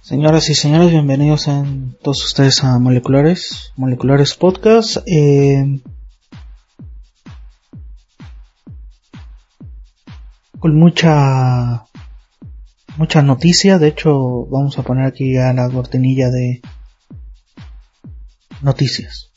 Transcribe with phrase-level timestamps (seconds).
[0.00, 1.64] Señoras y señores, bienvenidos a
[2.02, 4.98] todos ustedes a Moleculares, Moleculares Podcast.
[5.06, 5.80] Eh,
[10.58, 11.84] con mucha
[12.96, 16.62] mucha noticia, de hecho vamos a poner aquí ya la cortinilla de
[18.62, 19.30] noticias.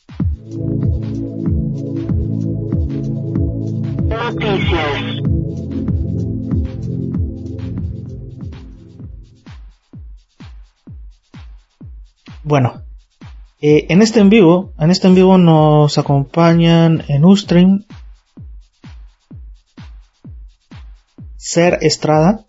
[12.44, 12.82] Bueno,
[13.62, 17.84] eh, en este en vivo, en este en vivo nos acompañan en Ustream
[21.36, 22.44] Ser Estrada,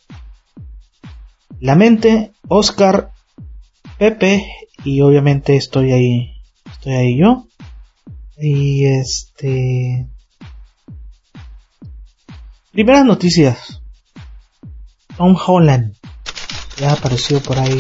[1.62, 3.12] La Mente, Oscar,
[3.98, 4.46] Pepe
[4.84, 7.46] y obviamente estoy ahí, estoy ahí yo.
[8.38, 10.10] Y este
[12.80, 13.82] Primeras noticias.
[15.18, 15.96] Tom Holland
[16.78, 17.78] ya apareció por ahí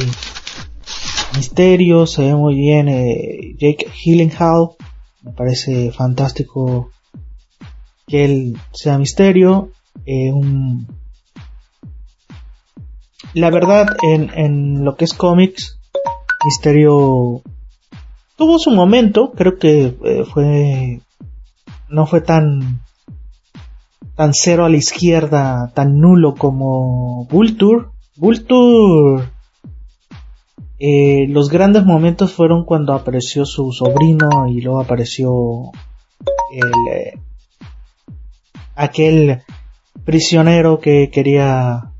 [1.37, 4.71] Misterio, se ve muy bien eh, Jake Gyllenhaal,
[5.21, 6.91] me parece fantástico
[8.07, 9.71] que él sea Misterio.
[10.05, 10.85] Eh, un...
[13.33, 15.79] La verdad, en, en lo que es cómics,
[16.43, 17.41] Misterio
[18.35, 20.99] tuvo su momento, creo que eh, fue
[21.87, 22.81] no fue tan
[24.19, 27.85] tan cero a la izquierda, tan nulo como Vulture.
[28.17, 29.23] Vulture
[30.77, 35.31] eh, los grandes momentos fueron cuando apareció su sobrino y luego apareció
[36.51, 37.17] el, eh,
[38.75, 39.41] aquel
[40.03, 41.93] prisionero que quería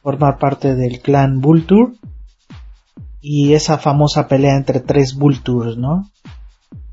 [0.00, 1.94] formar parte del clan Vulture
[3.20, 6.08] y esa famosa pelea entre tres Vultures, ¿no?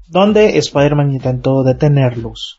[0.07, 2.57] Donde Spider-Man intentó detenerlos.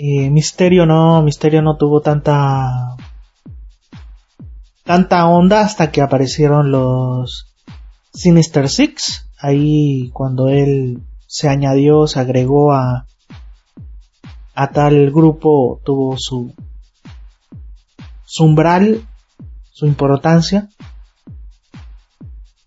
[0.00, 2.94] Eh, Misterio no, Misterio no tuvo tanta
[4.84, 7.52] tanta onda hasta que aparecieron los
[8.14, 9.28] Sinister Six.
[9.40, 13.06] Ahí cuando él se añadió, se agregó a,
[14.54, 16.54] a tal grupo, tuvo su,
[18.24, 19.02] su umbral,
[19.72, 20.68] su importancia.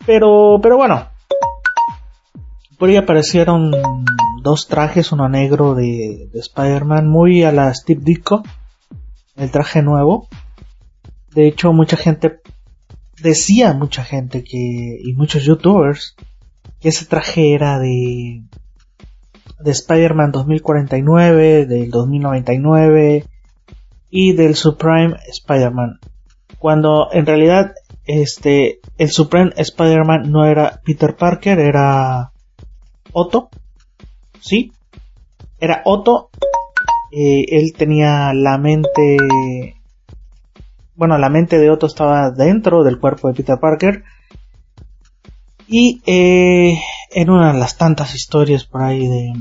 [0.06, 1.08] Pero, pero bueno,
[2.78, 3.72] por ahí aparecieron
[4.42, 8.44] dos trajes, uno negro de, de Spider-Man, muy a la Steve Ditko,
[9.36, 10.28] el traje nuevo,
[11.34, 12.42] de hecho, mucha gente
[13.22, 16.16] decía mucha gente que y muchos youtubers
[16.80, 18.44] que ese traje era de
[19.60, 23.26] de Spider-Man 2049, del 2099
[24.10, 26.00] y del Supreme Spider-Man.
[26.58, 27.74] Cuando en realidad
[28.06, 32.32] este el Supreme Spider-Man no era Peter Parker, era
[33.14, 33.50] Otto.
[34.42, 34.74] ¿Sí?
[35.60, 36.30] Era Otto.
[37.14, 39.18] Eh, él tenía la mente
[41.02, 44.04] bueno, la mente de Otto estaba dentro del cuerpo de Peter Parker.
[45.68, 49.34] Y eh, en una de las tantas historias por ahí de,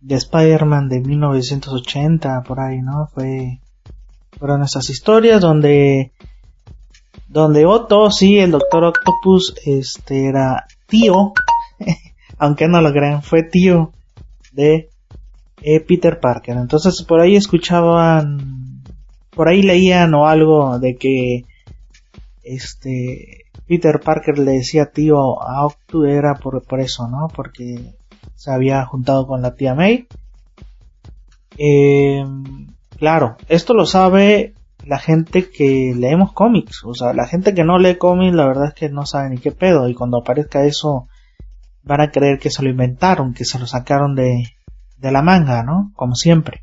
[0.00, 3.06] de Spider-Man de 1980, por ahí, ¿no?
[3.14, 3.60] Fue,
[4.36, 6.10] fueron esas historias donde,
[7.28, 11.34] donde Otto, sí, el Doctor Octopus, este, era tío,
[12.38, 13.92] aunque no lo crean, fue tío
[14.52, 14.88] de
[15.62, 16.56] eh, Peter Parker.
[16.56, 18.82] Entonces por ahí escuchaban
[19.30, 21.44] por ahí leían o algo de que
[22.42, 27.28] este Peter Parker le decía tío a Octu era por, por eso, ¿no?
[27.28, 27.94] Porque
[28.34, 30.08] se había juntado con la tía May.
[31.56, 32.24] Eh,
[32.98, 34.54] claro, esto lo sabe
[34.84, 38.68] la gente que leemos cómics, o sea, la gente que no lee cómics la verdad
[38.68, 41.08] es que no sabe ni qué pedo y cuando aparezca eso
[41.88, 44.44] van a creer que se lo inventaron, que se lo sacaron de,
[45.00, 45.90] la manga, ¿no?
[45.94, 46.62] Como siempre.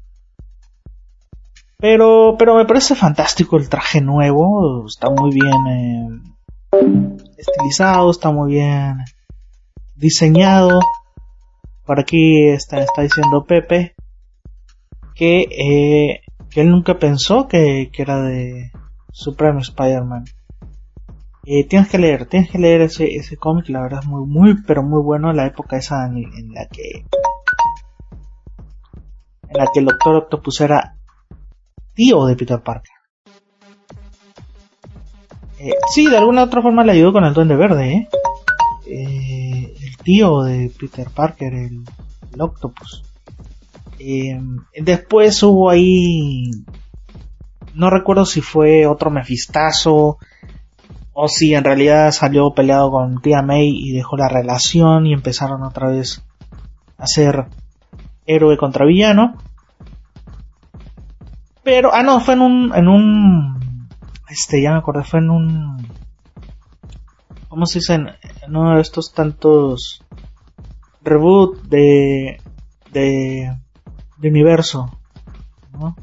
[1.78, 8.53] Pero, pero me parece fantástico el traje nuevo, está muy bien eh, estilizado, está muy
[8.53, 8.97] bien
[9.96, 10.79] diseñado.
[11.85, 13.96] Por aquí está, está diciendo Pepe
[15.16, 16.22] que, eh,
[16.52, 18.72] que él nunca pensó que, que era de
[19.11, 20.26] Supreme Spider-Man.
[21.47, 24.64] Eh, tienes que leer, tienes que leer ese, ese cómic, la verdad es muy, muy,
[24.64, 27.06] pero muy bueno la época esa en, la que
[29.47, 30.96] en la que el Doctor Octopus era
[31.94, 32.92] tío de Peter Parker.
[35.59, 38.09] Eh, sí, de alguna otra forma le ayudó con el Duende Verde, ¿eh?
[38.88, 41.84] eh el tío de Peter Parker, el,
[42.40, 43.03] Octopus.
[44.00, 44.38] Eh,
[44.82, 46.50] después hubo ahí...
[47.76, 50.18] No recuerdo si fue otro mefistazo
[51.17, 55.64] o si en realidad salió peleado con tía May y dejó la relación y empezaron
[55.64, 56.22] otra vez
[56.97, 57.46] a hacer
[58.26, 59.38] héroe contra villano.
[61.64, 63.88] Pero, ah, no, fue en un, en un,
[64.29, 65.88] este, ya me acordé, fue en un,
[67.47, 67.94] ¿cómo se dice?
[67.94, 68.09] En,
[68.50, 70.03] uno de estos tantos
[71.02, 72.41] reboot de,
[72.91, 73.58] de,
[74.17, 74.91] de universo,
[75.72, 75.96] ¿no?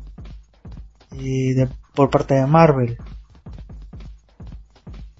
[1.13, 2.97] Y de, por parte de Marvel.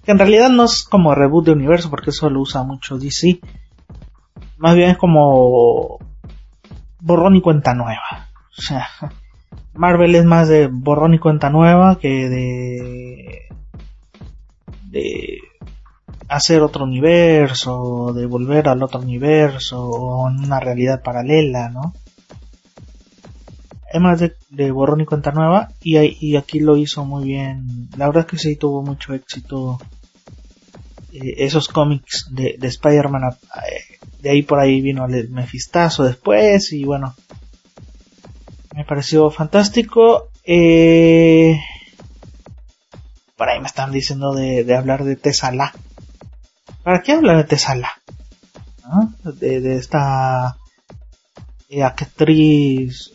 [0.03, 3.39] Que en realidad no es como reboot de universo porque eso lo usa mucho DC.
[4.57, 5.99] Más bien es como
[6.99, 8.29] borrón y cuenta nueva.
[8.57, 8.87] O sea,
[9.73, 13.47] Marvel es más de borrón y cuenta nueva que de
[14.93, 15.39] de
[16.29, 21.93] hacer otro universo, de volver al otro universo o en una realidad paralela, ¿no?
[23.93, 27.89] Es más de, borrón y cuenta nueva y, y, aquí lo hizo muy bien.
[27.95, 29.77] La verdad es que sí tuvo mucho éxito
[31.11, 33.21] eh, esos cómics de, de Spider-Man.
[33.31, 37.13] Eh, de ahí por ahí vino el Mefistazo después y bueno,
[38.75, 40.29] me pareció fantástico.
[40.43, 41.59] Eh,
[43.37, 45.73] por ahí me están diciendo de, hablar de Tesala.
[46.81, 47.91] ¿Para qué hablar de Tesala?
[49.23, 50.57] De, esta
[51.69, 53.11] eh, actriz.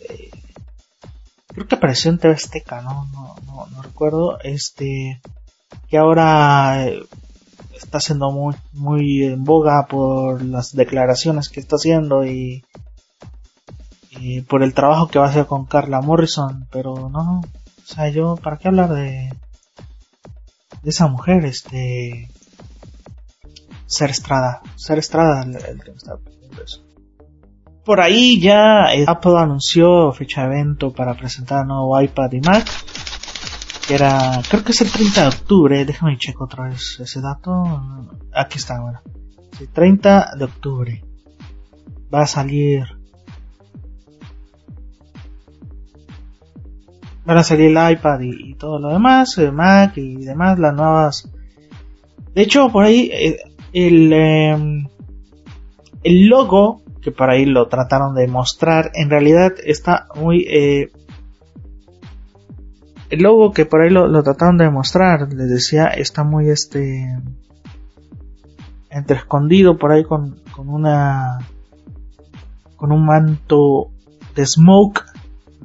[1.59, 3.07] Creo que apareció en TV Azteca, ¿no?
[3.13, 4.39] No, no, recuerdo.
[4.43, 5.21] Este.
[5.89, 7.03] Que ahora eh,
[7.77, 12.65] está siendo muy, muy en boga por las declaraciones que está haciendo y
[14.49, 18.37] por el trabajo que va a hacer con Carla Morrison, pero no, o sea, yo,
[18.37, 19.31] ¿para qué hablar de,
[20.83, 21.45] de esa mujer?
[21.45, 22.29] Este,
[23.87, 25.83] Ser Estrada, Ser Estrada, el,
[27.89, 32.67] Por ahí ya eh, Apple anunció fecha de evento para presentar nuevo iPad y Mac,
[33.89, 37.51] era, creo que es el 30 de octubre, déjame checar otra vez ese dato,
[38.35, 39.01] aquí está, bueno,
[39.59, 41.05] el 30 de octubre.
[42.15, 42.85] Va a salir.
[47.25, 51.33] Van a salir el iPad y, todo lo demás, Mac y demás, las nuevas.
[52.35, 53.39] De hecho, por ahí eh,
[53.73, 54.89] el, em,
[56.03, 60.91] el logo que por ahí lo trataron de mostrar, en realidad está muy eh,
[63.09, 67.19] el logo que por ahí lo, trataron de mostrar, les decía, está muy este
[68.91, 71.39] entre escondido por ahí con, con una
[72.77, 73.91] con un manto
[74.35, 75.05] de smoke,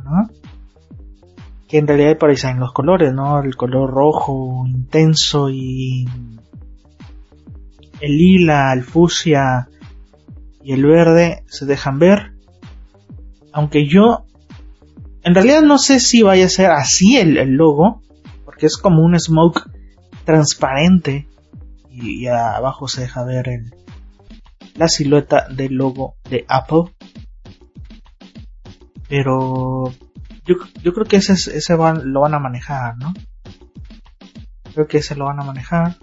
[0.03, 0.29] ¿no?
[1.67, 3.41] que en realidad por ahí salen los colores, ¿no?
[3.41, 6.05] El color rojo intenso y
[7.99, 9.67] el lila, el fucsia
[10.63, 12.33] y el verde se dejan ver.
[13.51, 14.25] Aunque yo
[15.23, 18.01] en realidad no sé si vaya a ser así el, logo,
[18.43, 19.69] porque es como un smoke
[20.25, 21.27] transparente
[21.89, 23.73] y, abajo se deja ver el,
[24.75, 26.93] la silueta del logo de Apple.
[29.07, 29.93] Pero
[30.45, 33.13] yo, yo creo que ese, ese lo van a manejar, ¿no?
[34.73, 35.97] Creo que ese lo van a manejar.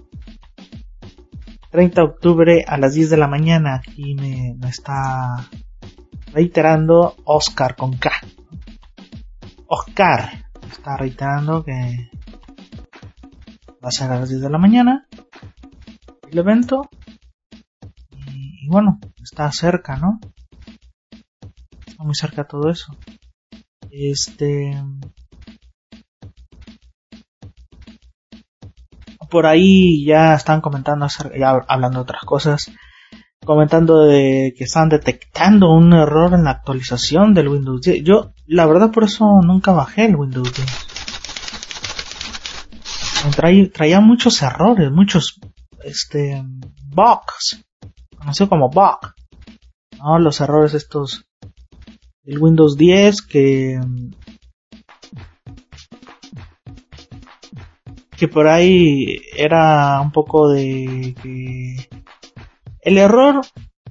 [1.70, 3.76] 30 de octubre a las 10 de la mañana.
[3.76, 5.48] Aquí me, me está
[6.32, 8.10] reiterando Oscar con K.
[9.66, 12.10] Oscar está reiterando que
[13.82, 15.06] va a ser a las 10 de la mañana
[16.30, 16.88] el evento.
[18.10, 20.20] Y, y bueno, está cerca, ¿no?
[21.86, 22.96] Está muy cerca todo eso.
[23.90, 24.72] Este.
[29.30, 31.06] Por ahí ya están comentando,
[31.38, 32.70] ya hablando de otras cosas,
[33.44, 38.02] comentando de que están detectando un error en la actualización del Windows 10.
[38.04, 40.52] Yo, la verdad, por eso nunca bajé el Windows
[43.32, 43.72] 10.
[43.72, 45.38] traía muchos errores, muchos,
[45.84, 46.42] este,
[46.88, 47.62] bugs,
[48.18, 49.14] conocido como bug.
[49.98, 50.18] ¿no?
[50.18, 51.24] Los errores estos
[52.24, 53.80] el Windows 10 que
[58.20, 61.88] que por ahí era un poco de que
[62.82, 63.40] el error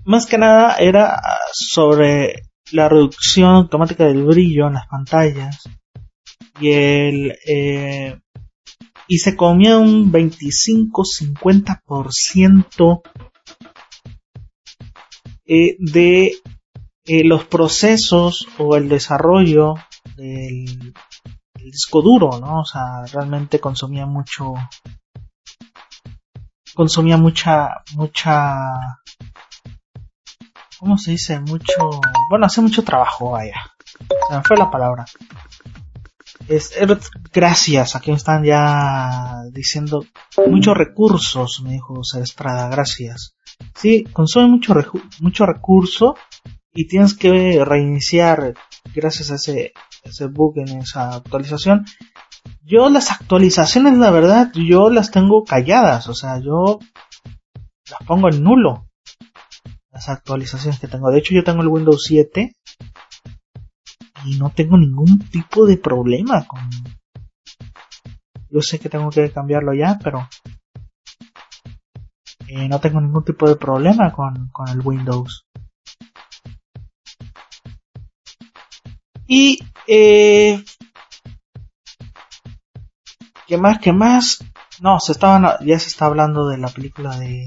[0.06, 1.20] más que nada era
[1.52, 5.64] sobre la reducción automática del brillo en las pantallas.
[6.62, 8.20] Y el eh,
[9.08, 13.02] y se comía un 25-50%
[15.48, 16.34] eh, de
[17.06, 19.74] eh, los procesos o el desarrollo
[20.16, 20.94] del,
[21.66, 22.62] disco duro, ¿no?
[22.62, 24.54] O sea, realmente consumía mucho,
[26.74, 28.56] consumía mucha, mucha,
[30.80, 31.40] ¿cómo se dice?
[31.40, 31.90] Mucho,
[32.30, 33.56] bueno, hace mucho trabajo, vaya.
[34.28, 35.06] Se me fue la palabra.
[36.48, 36.74] Es,
[37.32, 40.04] gracias, aquí me están ya diciendo
[40.48, 43.36] muchos recursos, me dijo Estrada, gracias.
[43.76, 44.74] Sí, consume mucho,
[45.20, 46.16] mucho recurso
[46.74, 48.56] y tienes que reiniciar
[48.96, 51.86] gracias a ese, ese bug en esa actualización.
[52.62, 56.80] Yo las actualizaciones, la verdad, yo las tengo calladas, o sea, yo
[57.90, 58.86] las pongo en nulo.
[59.92, 61.12] Las actualizaciones que tengo.
[61.12, 62.56] De hecho, yo tengo el Windows 7
[64.26, 66.70] y no tengo ningún tipo de problema con...
[68.52, 70.28] Yo sé que tengo que cambiarlo ya, pero
[72.48, 75.46] eh, no tengo ningún tipo de problema con, con el Windows.
[79.32, 80.64] Y eh,
[83.46, 83.78] ¿qué más?
[83.78, 84.44] ¿Qué más?
[84.82, 87.46] No, se estaban ya se está hablando de la película de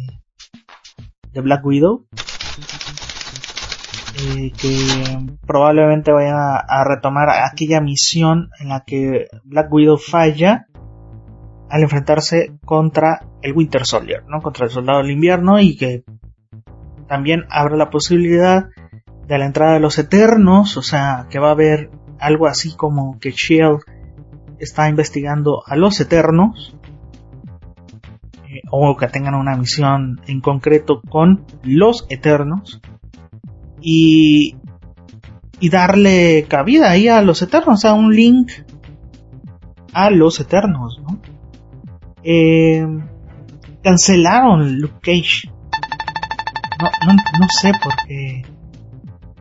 [1.32, 2.06] de Black Widow.
[4.14, 10.68] Eh, que probablemente vayan a, retomar aquella misión en la que Black Widow falla
[11.68, 14.40] al enfrentarse contra el Winter Soldier, ¿no?
[14.40, 16.04] Contra el Soldado del Invierno y que
[17.08, 18.68] también abre la posibilidad
[19.26, 23.18] de la entrada de los Eternos, o sea, que va a haber algo así como
[23.18, 23.80] que Shield
[24.58, 26.76] está investigando a los Eternos
[28.48, 32.80] eh, o que tengan una misión en concreto con los Eternos
[33.80, 34.56] y
[35.58, 38.50] y darle cabida ahí a los Eternos, o sea, un link
[39.92, 41.20] a los Eternos, ¿no?
[42.24, 42.84] Eh,
[43.80, 45.48] cancelaron Luke Cage.
[46.80, 48.42] No, no, no sé por qué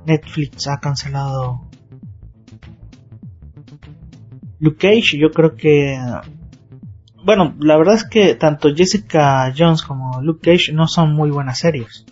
[0.05, 1.67] Netflix ha cancelado
[4.59, 5.17] Luke Cage.
[5.17, 5.97] Yo creo que...
[7.23, 11.59] Bueno, la verdad es que tanto Jessica Jones como Luke Cage no son muy buenas
[11.59, 12.05] series.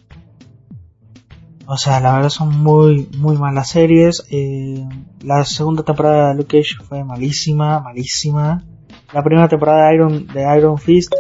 [1.65, 4.25] O sea, la verdad son muy, muy malas series.
[4.31, 4.84] Eh,
[5.22, 8.63] la segunda temporada de Luke Cage fue malísima, malísima.
[9.13, 11.13] La primera temporada de Iron, de Iron Fist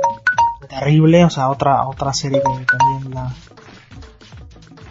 [0.69, 3.33] terrible, o sea, otra otra serie que también la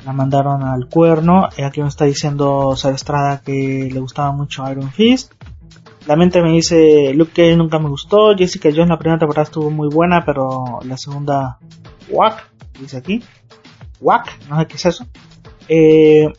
[0.09, 1.51] la mandaron al cuerno.
[1.59, 5.35] Y aquí me está diciendo Estrada que le gustaba mucho Iron Fist.
[6.07, 9.71] La mente me dice Luke Cage nunca me gustó, Jessica Jones la primera temporada estuvo
[9.71, 11.59] muy buena, pero la segunda
[12.09, 12.51] Wack,
[12.81, 13.23] dice aquí.
[14.01, 15.07] Wack, no sé qué es eso.
[15.69, 16.33] Eh,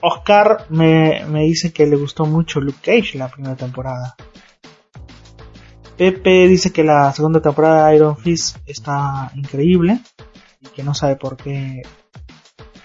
[0.00, 4.16] Oscar me, me dice que le gustó mucho Luke Cage la primera temporada.
[5.96, 10.00] Pepe dice que la segunda temporada de Iron Fist está increíble
[10.60, 11.82] y que no sabe por qué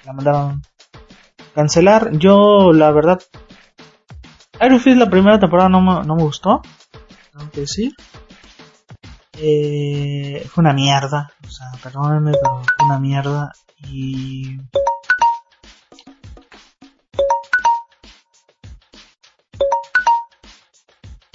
[0.08, 0.62] la mandaron
[1.54, 2.12] cancelar.
[2.18, 3.22] Yo, la verdad,
[4.62, 6.62] Iron Fist la primera temporada no me, no me gustó,
[7.32, 7.94] tengo que decir.
[9.40, 13.52] Eh, fue una mierda, o sea, perdónenme, pero fue una mierda
[13.88, 14.58] y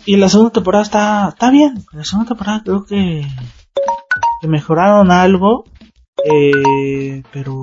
[0.04, 1.84] Y la segunda temporada está, está bien.
[1.92, 3.24] La segunda temporada creo que,
[4.40, 5.64] que mejoraron algo.
[6.24, 7.54] Eh, pero,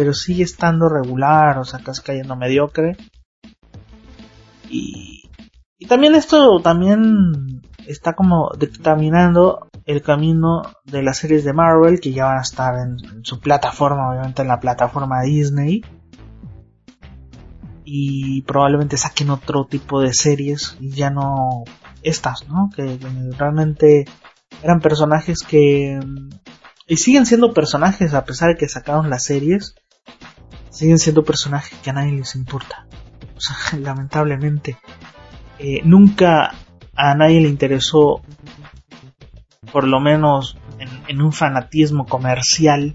[0.00, 2.96] pero sigue estando regular, o sea, casi cayendo mediocre.
[4.70, 5.28] Y,
[5.76, 12.12] y también esto también está como dictaminando el camino de las series de Marvel que
[12.12, 15.84] ya van a estar en su plataforma, obviamente en la plataforma Disney
[17.84, 21.64] y probablemente saquen otro tipo de series y ya no
[22.02, 22.70] estas, ¿no?
[22.74, 22.98] Que,
[23.36, 24.06] realmente
[24.62, 26.00] eran personajes que
[26.90, 29.76] y siguen siendo personajes a pesar de que sacaron las series,
[30.70, 32.86] siguen siendo personajes que a nadie les importa.
[33.36, 34.76] O sea, lamentablemente
[35.58, 36.54] eh, nunca
[36.94, 38.22] a nadie le interesó,
[39.72, 40.56] por lo menos
[41.08, 42.94] en, un fanatismo comercial,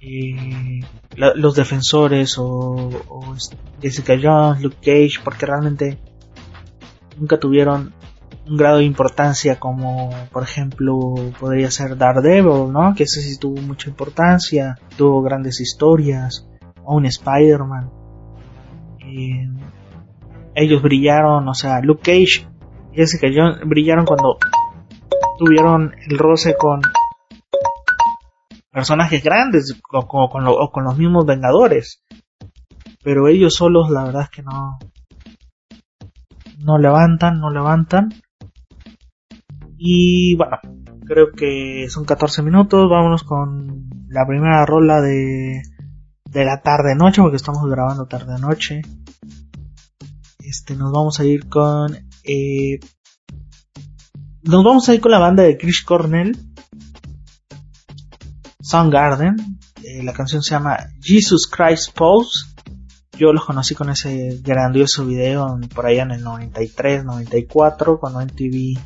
[0.00, 0.80] eh,
[1.16, 3.34] los defensores o,
[3.82, 5.98] Jessica Jones, Luke Cage, porque realmente
[7.18, 7.92] nunca tuvieron
[8.46, 12.94] un grado de importancia como por ejemplo podría ser Daredevil, ¿no?
[12.94, 16.46] Que ese sí tuvo mucha importancia, tuvo grandes historias,
[16.84, 17.90] o un Spider-Man.
[19.00, 19.48] Eh,
[20.54, 22.46] ellos brillaron, o sea, Luke Cage
[22.92, 24.36] y Jessica Jones brillaron cuando
[25.38, 26.80] tuvieron el roce con
[28.70, 32.04] personajes grandes o, con, con los mismos Vengadores.
[33.02, 34.78] Pero ellos solos la verdad es que no
[36.64, 38.10] no levantan, no levantan.
[39.78, 40.58] Y bueno,
[41.06, 42.88] creo que son 14 minutos.
[42.90, 45.62] Vámonos con la primera rola de,
[46.30, 48.82] de la tarde noche, porque estamos grabando tarde noche.
[50.38, 51.94] Este, nos vamos a ir con.
[52.24, 52.78] Eh,
[54.42, 56.36] nos vamos a ir con la banda de Chris Cornell.
[58.60, 59.36] Soundgarden.
[59.82, 62.46] Eh, la canción se llama Jesus Christ Pose.
[63.18, 68.78] Yo los conocí con ese grandioso video por allá en el 93, 94, cuando MTV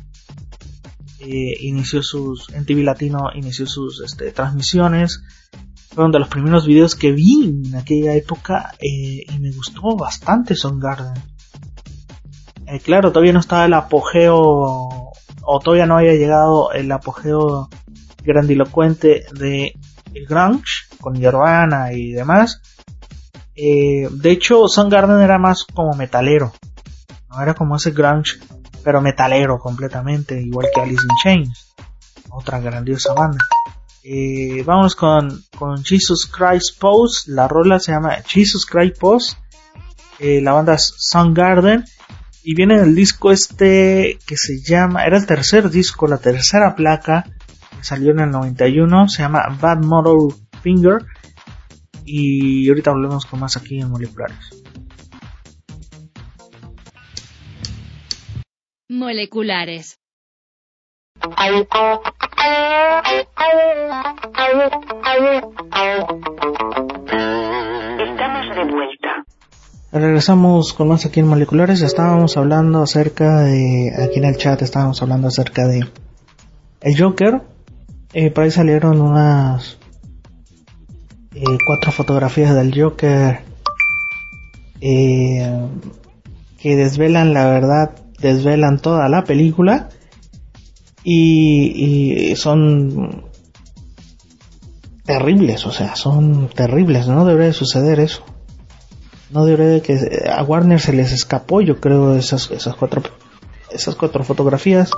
[1.19, 5.21] eh, inició sus, MTV Latino inició sus este, transmisiones.
[5.95, 10.53] Fueron de los primeros videos que vi en aquella época eh, y me gustó bastante
[10.53, 11.13] Son Garden.
[12.67, 17.69] Eh, claro, todavía no estaba el apogeo o todavía no había llegado el apogeo
[18.23, 19.73] grandilocuente de
[20.13, 22.61] el grunge con Nirvana y demás.
[23.55, 26.51] Eh, de hecho, Garden era más como metalero.
[27.29, 28.37] No era como ese grunge,
[28.83, 31.73] pero metalero completamente, igual que Alice in Chains,
[32.29, 33.45] otra grandiosa banda.
[34.07, 37.31] Eh, vamos con, con Jesus Christ Pose.
[37.31, 39.35] La rola se llama Jesus Christ Pose.
[40.19, 40.93] Eh, la banda es
[41.33, 41.83] Garden
[42.43, 47.25] Y viene el disco este que se llama, era el tercer disco, la tercera placa,
[47.71, 51.03] que salió en el 91, se llama Bad Motor Finger.
[52.05, 54.63] Y ahorita volvemos con más aquí en Moleculares.
[58.87, 59.99] Moleculares.
[67.97, 68.45] Estamos.
[69.91, 71.81] Regresamos con más aquí en Moleculares.
[71.81, 73.91] Estábamos hablando acerca de.
[73.97, 75.87] Aquí en el chat estábamos hablando acerca de.
[76.81, 77.41] El Joker.
[78.13, 79.79] Eh, por ahí salieron unas
[81.33, 83.39] eh, cuatro fotografías del Joker
[84.79, 85.67] eh,
[86.59, 89.89] que desvelan la verdad, desvelan toda la película
[91.07, 93.25] y, son
[95.05, 98.23] terribles, o sea, son terribles, no debería suceder eso.
[99.29, 99.97] No debería que
[100.29, 103.03] a Warner se les escapó, yo creo, esas, esas cuatro
[103.69, 104.89] esas cuatro fotografías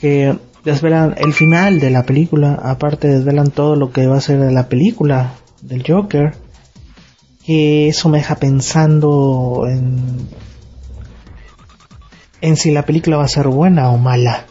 [0.00, 4.40] que desvelan el final de la película, aparte desvelan todo lo que va a ser
[4.40, 6.34] de la película del Joker,
[7.44, 10.28] que eso me deja pensando en,
[12.40, 14.46] en si la película va a ser buena o mala.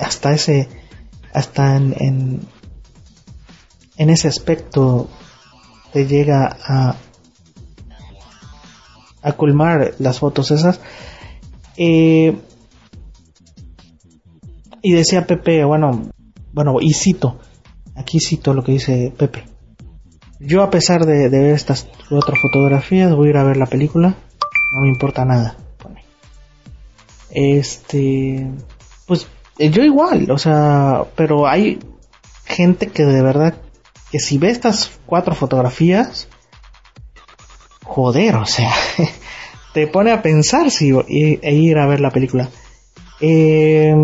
[0.00, 0.68] Hasta ese,
[1.32, 2.40] hasta en,
[3.96, 5.08] en, ese aspecto
[5.92, 6.96] te llega a,
[9.22, 10.80] a colmar las fotos esas.
[11.76, 12.36] Eh,
[14.82, 16.10] y decía Pepe, bueno,
[16.52, 17.38] bueno, y cito,
[17.96, 19.44] aquí cito lo que dice Pepe.
[20.38, 24.14] Yo a pesar de, ver estas otras fotografías, voy a ir a ver la película,
[24.74, 25.56] no me importa nada.
[27.30, 28.48] Este,
[29.06, 29.26] pues
[29.58, 31.78] yo igual, o sea, pero hay
[32.44, 33.54] gente que de verdad,
[34.10, 36.28] que si ve estas cuatro fotografías,
[37.84, 38.72] joder, o sea,
[39.74, 42.48] te pone a pensar si e ir a ver la película.
[43.20, 43.94] Eh,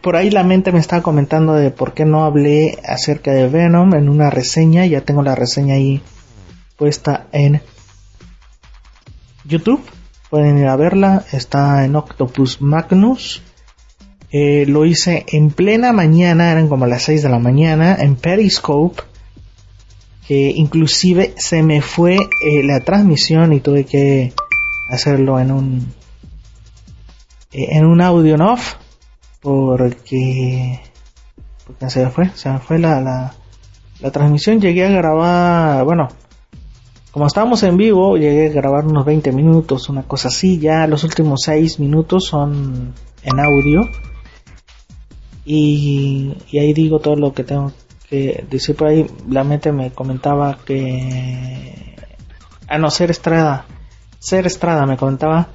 [0.00, 3.94] por ahí la mente me estaba comentando de por qué no hablé acerca de Venom
[3.94, 4.86] en una reseña.
[4.86, 6.00] Ya tengo la reseña ahí
[6.76, 7.60] puesta en
[9.44, 9.82] YouTube.
[10.30, 11.24] Pueden ir a verla.
[11.32, 13.42] Está en Octopus Magnus.
[14.32, 19.02] Eh, lo hice en plena mañana, eran como las 6 de la mañana, en Periscope.
[20.26, 24.32] Que inclusive se me fue eh, la transmisión y tuve que
[24.90, 25.92] hacerlo en un
[27.52, 28.74] eh, en un audio en off
[29.40, 30.80] porque
[31.66, 33.34] porque se me fue se me fue la, la,
[34.00, 36.08] la transmisión llegué a grabar bueno
[37.10, 41.02] como estábamos en vivo llegué a grabar unos 20 minutos una cosa así ya los
[41.02, 43.88] últimos 6 minutos son en audio
[45.52, 47.72] y, ahí digo todo lo que tengo
[48.08, 51.96] que decir por ahí la mente me comentaba que
[52.68, 53.66] a no ser Estrada
[54.20, 55.48] ser Estrada me comentaba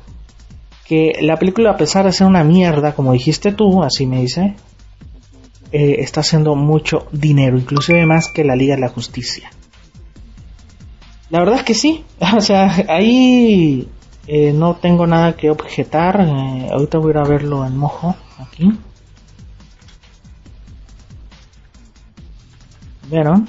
[0.85, 4.55] que la película a pesar de ser una mierda, como dijiste tú, así me dice,
[5.71, 9.49] eh, está haciendo mucho dinero, inclusive más que la Liga de la Justicia.
[11.31, 12.05] La verdad es que sí,
[12.37, 13.87] o sea, ahí
[14.27, 18.15] eh, no tengo nada que objetar, eh, ahorita voy a ir a verlo en mojo,
[18.39, 18.71] aquí.
[23.09, 23.47] ¿Vieron?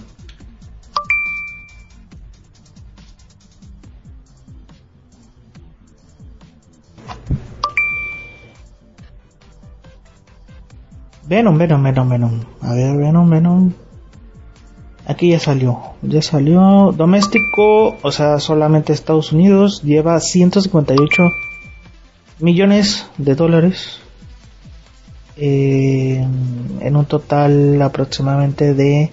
[11.29, 12.41] Venom, Venom, Venom, Venom.
[12.61, 13.73] A ver, Venom, Venom.
[15.07, 15.79] Aquí ya salió.
[16.03, 16.93] Ya salió.
[16.97, 21.23] Doméstico, o sea, solamente Estados Unidos, lleva 158
[22.39, 24.01] millones de dólares.
[25.37, 26.25] Eh,
[26.81, 29.11] en un total aproximadamente de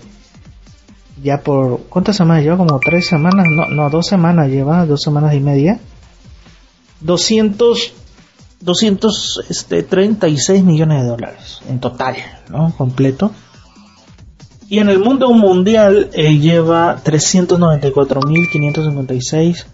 [1.23, 5.33] ya por cuántas semanas lleva como tres semanas no no dos semanas lleva dos semanas
[5.33, 5.79] y media
[7.01, 7.93] 200
[8.63, 9.83] 236 este,
[10.63, 12.15] millones de dólares en total,
[12.49, 12.73] ¿no?
[12.77, 13.31] Completo.
[14.69, 19.65] Y en el mundo mundial eh, lleva 394.556.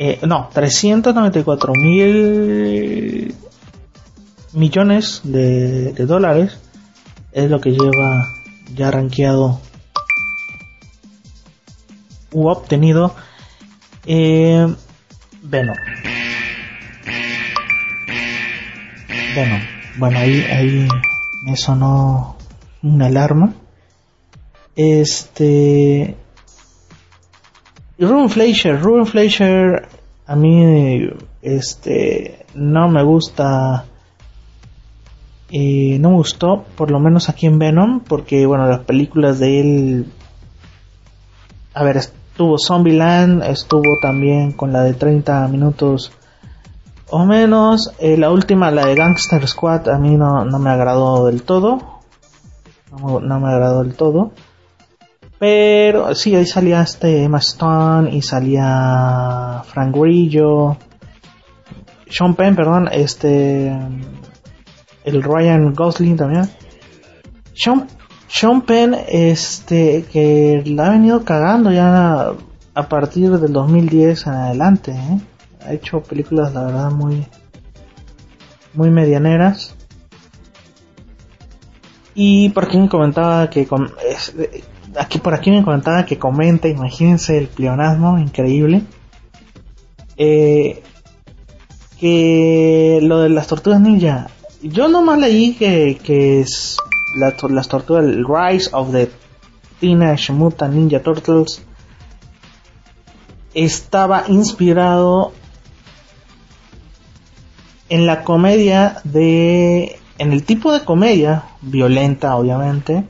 [0.00, 3.34] Eh, no, 394.000
[4.52, 6.56] millones de, de, dólares
[7.32, 8.24] es lo que lleva
[8.74, 9.60] ya rankeado
[12.32, 13.14] u obtenido
[14.06, 14.66] eh,
[15.42, 15.76] Venom.
[19.34, 19.60] Venom.
[19.98, 20.88] Bueno, ahí, ahí
[21.44, 22.36] me sonó
[22.82, 23.54] una alarma.
[24.76, 26.16] Este.
[27.98, 29.88] Ruben Fleischer, Ruben Fleischer
[30.28, 31.08] a mí
[31.40, 33.86] este no me gusta
[35.50, 39.60] y no me gustó por lo menos aquí en Venom porque bueno las películas de
[39.60, 40.06] él
[41.72, 41.98] a ver
[42.38, 46.12] estuvo Zombieland estuvo también con la de 30 minutos
[47.10, 51.26] o menos eh, la última la de Gangster Squad a mí no, no me agradó
[51.26, 51.98] del todo
[52.92, 54.30] no, no me agradó del todo
[55.40, 60.76] pero sí, ahí salía este Emma Stone y salía Frank Grillo.
[62.10, 63.72] Sean Penn, perdón, este.
[65.04, 66.50] El Ryan Gosling también.
[67.54, 67.86] Sean,
[68.28, 72.32] Sean Penn, este, que la ha venido cagando ya
[72.74, 75.18] a partir del 2010 en adelante, ¿eh?
[75.66, 77.26] Ha hecho películas, la verdad, muy.
[78.74, 79.74] muy medianeras.
[82.14, 83.66] Y por quien comentaba que
[84.98, 88.82] aquí por aquí me comentaba que comenta, imagínense el pleonasmo increíble.
[90.16, 90.82] Eh,
[91.98, 94.28] que lo de las tortugas ninja,
[94.62, 96.76] yo nomás leí que, que es
[97.16, 99.10] las tortugas, el Rise of the
[99.80, 101.62] Teenage Mutant Ninja Turtles
[103.54, 105.32] estaba inspirado
[107.88, 113.04] en la comedia de en el tipo de comedia violenta obviamente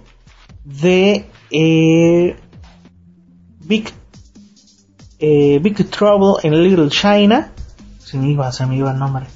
[0.64, 2.36] de eh,
[3.60, 3.90] Big,
[5.18, 7.52] eh, Big Trouble in Little China,
[8.14, 9.26] me iba, se me iba el nombre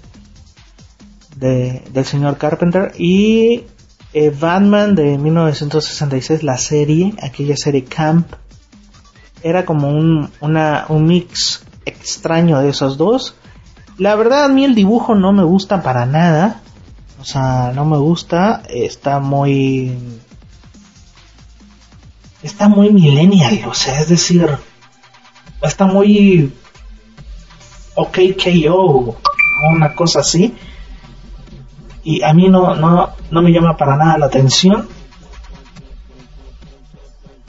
[1.36, 3.64] de, del señor Carpenter, y
[4.12, 8.32] eh, Batman de 1966, la serie, aquella serie Camp,
[9.42, 13.34] era como un, una, un mix extraño de esos dos.
[13.98, 16.60] La verdad a mí el dibujo no me gusta para nada.
[17.20, 18.62] O sea, no me gusta.
[18.68, 19.96] Está muy
[22.42, 24.46] está muy millennial, o sea, es decir,
[25.62, 26.52] está muy
[27.94, 29.16] OKKO,
[29.74, 30.54] una cosa así.
[32.04, 34.88] Y a mí no, no, no me llama para nada la atención.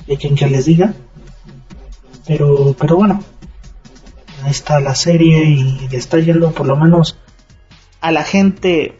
[0.07, 0.93] De quien que les diga.
[2.27, 3.21] Pero, pero bueno,
[4.43, 7.17] ahí está la serie y está yendo por lo menos
[7.99, 8.97] a la gente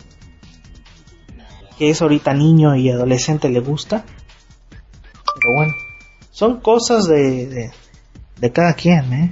[1.78, 4.06] que es ahorita niño y adolescente le gusta.
[4.70, 5.74] Pero bueno,
[6.32, 7.72] son cosas de,
[8.40, 9.32] de, cada quien, ¿eh?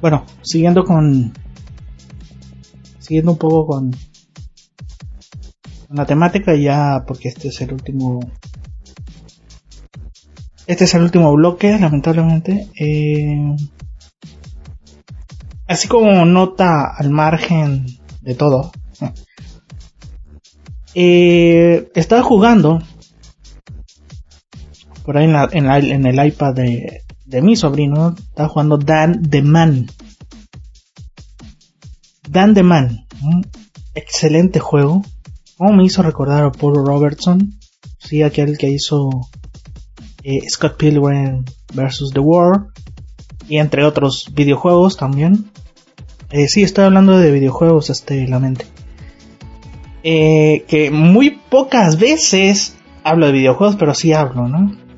[0.00, 1.32] Bueno, siguiendo con...
[2.98, 3.96] Siguiendo un poco con,
[5.90, 8.20] la temática ya, porque este es el último...
[10.66, 12.68] Este es el último bloque, lamentablemente.
[12.78, 13.56] Eh,
[15.66, 17.86] así como nota al margen
[18.22, 18.72] de todo.
[20.94, 22.82] Eh, estaba jugando
[25.04, 27.02] por ahí en, el iPad de,
[27.40, 29.86] mi sobrino, está jugando Dan the Man.
[32.28, 33.06] Dan the Man,
[33.94, 35.04] excelente juego.
[35.58, 37.58] Como me hizo recordar a Paul Robertson,
[37.98, 39.10] sí, aquel que hizo
[40.22, 41.44] eh, Scott Pilgrim
[41.74, 42.12] vs.
[42.14, 42.68] The War,
[43.48, 45.50] y entre otros videojuegos también.
[46.30, 48.64] Eh, sí, estoy hablando de videojuegos, este, la mente.
[50.02, 54.88] Eh, que muy pocas veces hablo de videojuegos, pero sí hablo, ¿no?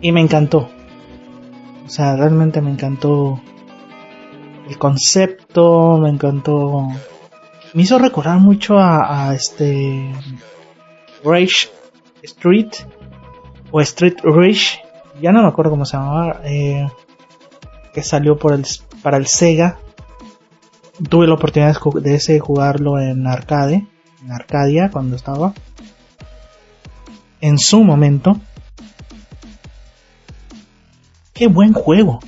[0.00, 0.68] y me encantó.
[1.84, 3.40] O sea, realmente me encantó
[4.68, 6.88] el concepto, me encantó.
[7.76, 10.10] Me hizo recordar mucho a, este
[11.22, 11.68] Rage
[12.22, 12.72] Street
[13.70, 14.80] o Street Rage,
[15.20, 16.88] ya no me acuerdo cómo se llamaba, eh,
[17.92, 19.78] que salió para el Sega.
[21.10, 23.86] Tuve la oportunidad de ese jugarlo en arcade,
[24.24, 25.52] en Arcadia cuando estaba.
[27.42, 28.40] En su momento
[31.34, 32.20] Qué buen juego.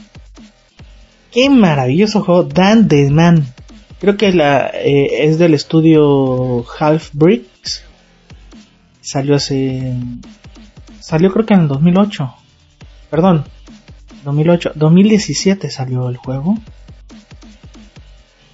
[1.32, 2.42] Qué maravilloso juego.
[2.42, 3.54] Dan the Man.
[4.00, 7.84] Creo que la, eh, es del estudio Half Bricks.
[9.00, 9.94] Salió hace...
[11.00, 12.34] Salió creo que en el 2008.
[13.10, 13.44] Perdón.
[14.24, 14.72] 2008.
[14.74, 16.56] 2017 salió el juego.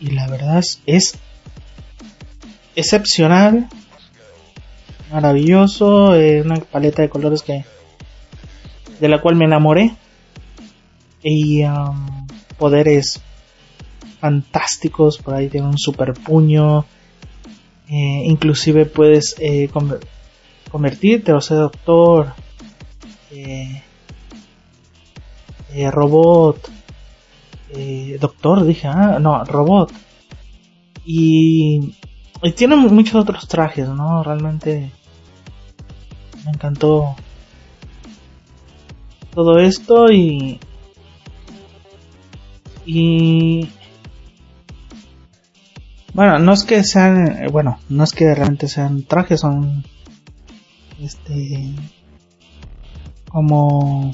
[0.01, 1.19] Y la verdad es
[2.75, 3.69] excepcional.
[5.13, 6.15] Maravilloso.
[6.15, 7.65] Eh, una paleta de colores que...
[9.01, 9.95] De la cual me enamoré
[11.25, 12.27] y um,
[12.59, 13.21] poderes
[14.25, 16.87] fantásticos, por ahí tiene un super puño,
[17.91, 19.69] eh, inclusive puedes eh,
[20.71, 22.33] convertirte o ser doctor,
[23.31, 23.83] eh,
[25.91, 26.71] robot,
[28.19, 29.93] doctor, dije, ah, no, robot.
[31.05, 31.95] Y,
[32.43, 34.23] y tiene muchos otros trajes, ¿no?
[34.23, 34.91] Realmente
[36.47, 37.15] me encantó
[39.35, 40.59] todo esto y
[42.87, 43.69] y
[46.15, 49.85] bueno no es que sean eh, bueno no es que realmente sean trajes son
[51.01, 51.75] este
[53.29, 54.13] como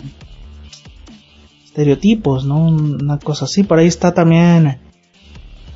[1.65, 3.63] estereotipos no una cosa así.
[3.63, 4.81] Por ahí está también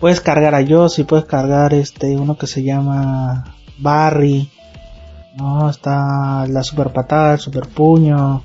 [0.01, 4.51] puedes cargar a Joss y puedes cargar este uno que se llama Barry
[5.37, 8.43] no está la super patada el super puño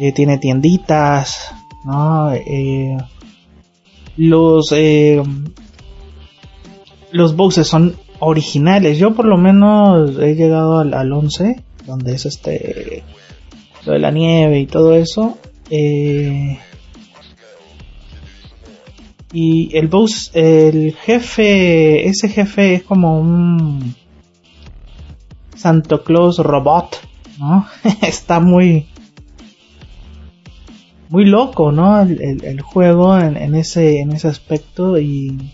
[0.00, 1.52] eh, tiene tienditas,
[1.84, 2.32] ¿no?
[2.32, 2.96] Eh,
[4.16, 5.20] los eh,
[7.12, 8.98] los boxes son originales.
[8.98, 13.02] Yo por lo menos he llegado al, al 11, donde es este
[13.84, 15.38] lo de la nieve y todo eso.
[19.32, 23.94] y el boss, el jefe, ese jefe es como un
[25.54, 26.98] Santo Claus robot,
[27.38, 27.66] ¿no?
[28.02, 28.86] Está muy
[31.08, 32.00] muy loco, ¿no?
[32.02, 35.52] El, juego en, ese, en ese aspecto y...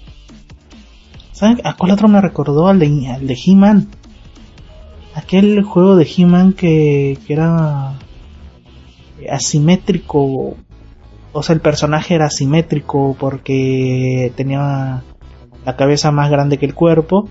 [1.35, 2.69] ¿Saben a cuál otro me recordó?
[2.69, 3.89] Al de, al He-Man.
[5.17, 7.95] Aquel juego de He-Man que, que era
[9.29, 10.57] asimétrico.
[11.33, 15.03] O sea, el personaje era asimétrico porque tenía
[15.67, 17.29] la cabeza más grande que el cuerpo.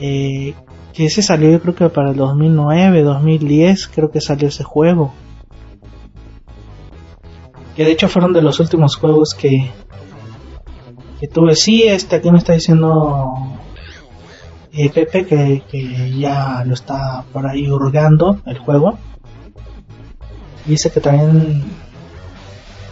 [0.00, 0.54] Eh,
[0.92, 5.12] que ese salió yo creo que para el 2009, 2010 creo que salió ese juego.
[7.76, 9.70] Que de hecho fueron de los últimos juegos que,
[11.26, 11.54] que tuve.
[11.56, 13.58] Sí, este aquí me está diciendo
[14.72, 18.98] eh, Pepe que, que, ya lo está por ahí hurgando el juego.
[20.64, 21.64] Dice que también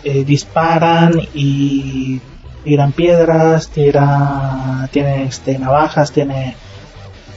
[0.04, 2.20] eh, disparan y
[2.62, 6.56] tiran piedras, tira, tiene este, navajas, tiene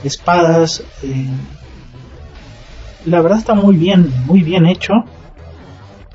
[0.03, 0.83] espadas.
[1.03, 1.29] Eh,
[3.05, 4.93] la verdad está muy bien, muy bien hecho.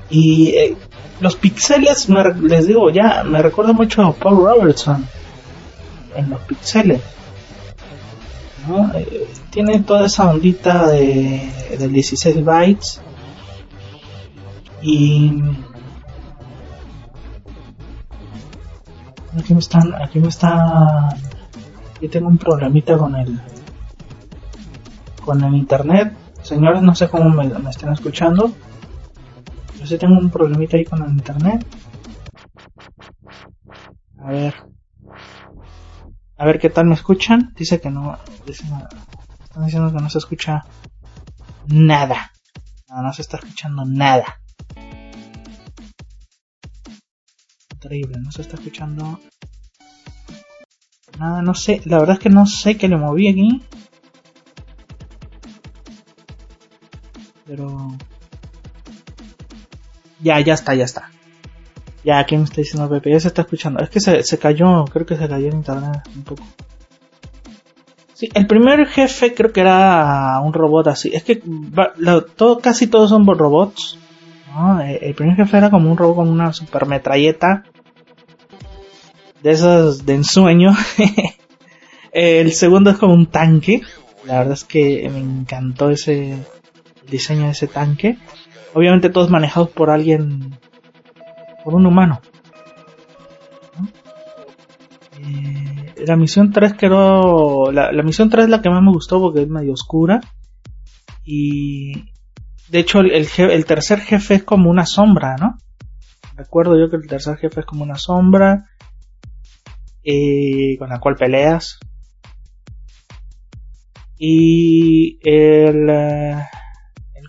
[0.09, 0.75] Y
[1.23, 2.09] los pixeles,
[2.41, 5.07] les digo ya, me recuerda mucho a Paul Robertson
[6.15, 7.01] en los pixeles.
[8.93, 13.01] Eh, tiene toda esa ondita de, 16 bytes
[14.81, 15.41] y
[19.37, 21.09] aquí me están aquí me está
[21.95, 23.39] aquí tengo un problemita con el
[25.25, 28.53] con el internet señores no sé cómo me, me están escuchando
[29.83, 31.65] yo sí tengo un problemita ahí con el internet.
[34.17, 34.55] A ver.
[36.37, 37.53] A ver qué tal me escuchan.
[37.57, 38.17] Dice que no.
[38.47, 40.63] están diciendo que no se escucha
[41.67, 42.31] nada.
[42.87, 44.39] No, no se está escuchando nada.
[47.75, 49.19] Increíble, no se está escuchando
[51.19, 51.41] nada.
[51.41, 53.61] No sé, la verdad es que no sé qué le moví aquí.
[57.45, 57.97] Pero
[60.23, 61.11] ya, ya está, ya está.
[62.03, 63.11] Ya, aquí me está diciendo Pepe?
[63.11, 63.81] Ya se está escuchando.
[63.81, 66.43] Es que se, se cayó, creo que se cayó en internet un poco.
[68.13, 71.11] Sí, el primer jefe creo que era un robot así.
[71.13, 71.41] Es que
[72.35, 73.97] todo, casi todos son robots.
[74.83, 77.63] Eh, el primer jefe era como un robot con una super metralleta.
[79.41, 80.75] De esas de ensueño.
[82.11, 83.81] el segundo es como un tanque.
[84.25, 88.17] La verdad es que me encantó ese el diseño de ese tanque.
[88.73, 90.57] Obviamente todos manejados por alguien,
[91.63, 92.21] por un humano.
[95.19, 99.19] Eh, la misión 3 creo, la, la misión 3 es la que más me gustó
[99.21, 100.21] porque es medio oscura.
[101.23, 102.11] Y
[102.69, 105.57] de hecho el, el, tercer jefe es como una sombra, ¿no?
[106.35, 108.65] Recuerdo yo que el tercer jefe es como una sombra
[110.03, 111.79] eh, con la cual peleas.
[114.17, 116.43] Y el, eh,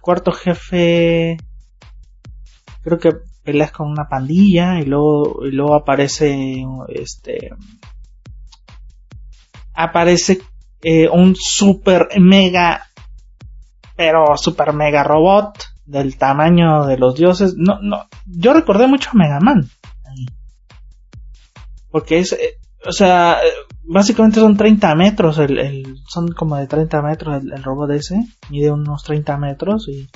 [0.04, 1.38] cuarto jefe
[2.82, 3.12] creo que
[3.42, 7.50] peleas con una pandilla y luego, y luego aparece este
[9.72, 10.42] aparece
[10.82, 12.86] eh, un super mega
[13.96, 17.54] pero super mega robot del tamaño de los dioses.
[17.56, 19.70] No no yo recordé mucho a Mega Man.
[21.90, 23.38] Porque es eh, o sea
[23.87, 28.20] básicamente son 30 metros, el, son como de 30 metros el, robot ese,
[28.51, 30.09] mide unos 30 metros y...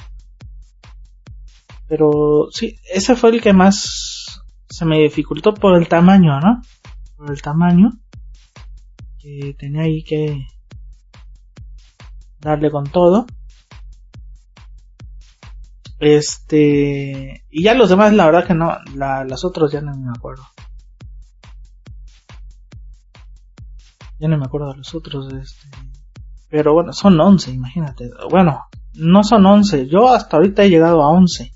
[1.86, 6.60] Pero sí, ese fue el que más se me dificultó por el tamaño, ¿no?
[7.16, 7.92] Por el tamaño.
[9.18, 10.46] Que tenía ahí que
[12.38, 13.26] darle con todo.
[15.98, 17.44] Este.
[17.50, 18.76] Y ya los demás, la verdad que no.
[18.94, 20.44] La, las otros ya no me acuerdo.
[24.18, 25.32] Ya no me acuerdo de los otros.
[25.32, 25.68] Este.
[26.50, 28.10] Pero bueno, son 11, imagínate.
[28.30, 29.86] Bueno, no son 11.
[29.86, 31.52] Yo hasta ahorita he llegado a 11.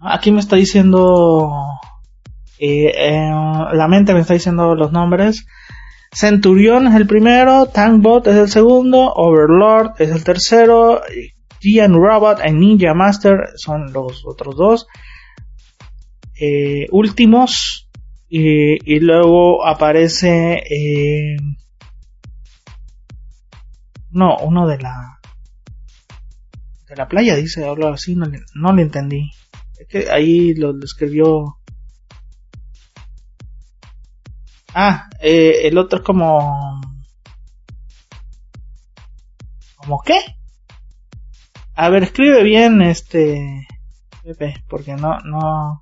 [0.00, 1.50] Aquí me está diciendo...
[2.58, 3.30] Eh, eh,
[3.72, 5.46] la mente me está diciendo los nombres.
[6.12, 11.00] Centurion es el primero, Tankbot es el segundo, Overlord es el tercero,
[11.60, 14.86] Gian Robot y Ninja Master son los otros dos.
[16.40, 17.83] Eh, últimos
[18.36, 20.64] y, luego aparece
[24.10, 25.20] no uno de la
[26.88, 29.30] de la playa dice algo así no, no le entendí
[29.78, 31.58] es que ahí lo, escribió.
[34.72, 36.80] Ah, eh, el otro es como.
[39.76, 40.18] ¿Cómo qué?
[41.74, 43.66] A ver, escribe bien este.
[44.22, 45.80] Pepe, porque no, no.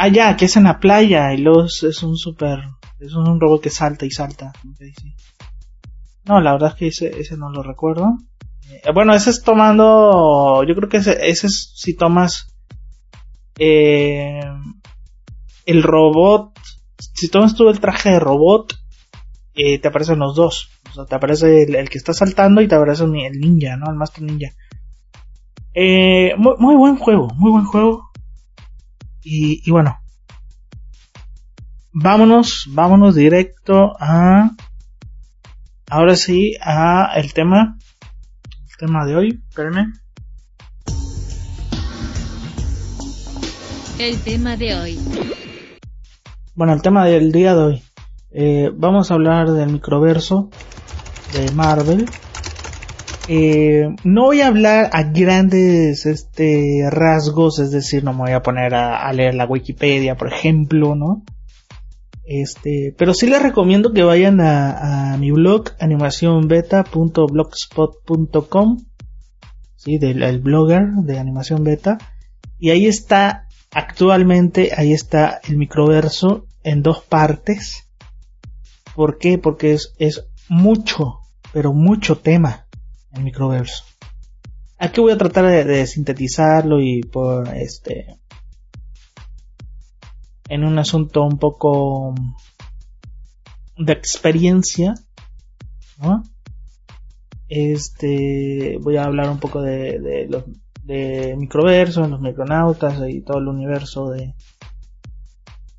[0.00, 2.60] Ah, ya, que es en la playa y los es un super.
[3.00, 4.52] Es un robot que salta y salta.
[6.24, 8.16] No, la verdad es que ese, no lo recuerdo.
[8.70, 10.62] Eh, bueno, ese es tomando.
[10.62, 12.54] Yo creo que ese, ese es si tomas.
[13.58, 14.40] Eh,
[15.66, 16.52] el robot.
[16.96, 18.74] Si tomas tú el traje de robot,
[19.54, 20.70] eh, te aparecen los dos.
[20.90, 23.90] O sea, te aparece el, que está saltando y te aparece el ninja, ¿no?
[23.90, 24.50] El Master Ninja.
[26.36, 28.07] muy, muy, buen juego, muy buen juego.
[29.22, 29.98] Y, y bueno.
[31.92, 34.50] Vámonos, vámonos directo a.
[35.90, 37.78] Ahora sí, a el tema
[38.78, 39.92] tema de hoy, espérenme.
[43.98, 44.98] El tema de hoy.
[46.54, 47.82] Bueno, el tema del día de hoy.
[48.30, 50.48] Eh, vamos a hablar del microverso
[51.32, 52.08] de Marvel.
[53.30, 58.40] Eh, no voy a hablar a grandes este, rasgos, es decir, no me voy a
[58.40, 61.24] poner a, leer la Wikipedia, por ejemplo, ¿no?
[62.24, 68.78] Este, pero sí les recomiendo que vayan a, mi blog animacionbeta.blogspot.com,
[69.76, 71.98] sí, del el blogger de animación beta,
[72.58, 77.90] y ahí está actualmente, ahí está el microverso en dos partes.
[78.94, 79.36] ¿Por qué?
[79.36, 81.18] Porque es mucho,
[81.52, 82.67] pero mucho tema
[83.12, 83.84] el microverso.
[84.78, 88.18] Aquí voy a tratar de, sintetizarlo y por este
[90.48, 92.14] en un asunto un poco
[93.76, 94.94] de experiencia,
[96.00, 96.22] ¿no?
[97.48, 100.44] Este, voy a hablar un poco de, de los
[100.84, 104.34] de los micronautas y todo el universo de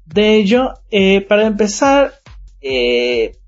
[0.05, 0.73] de ello.
[0.91, 2.13] Eh, para empezar,
[2.61, 3.38] eh,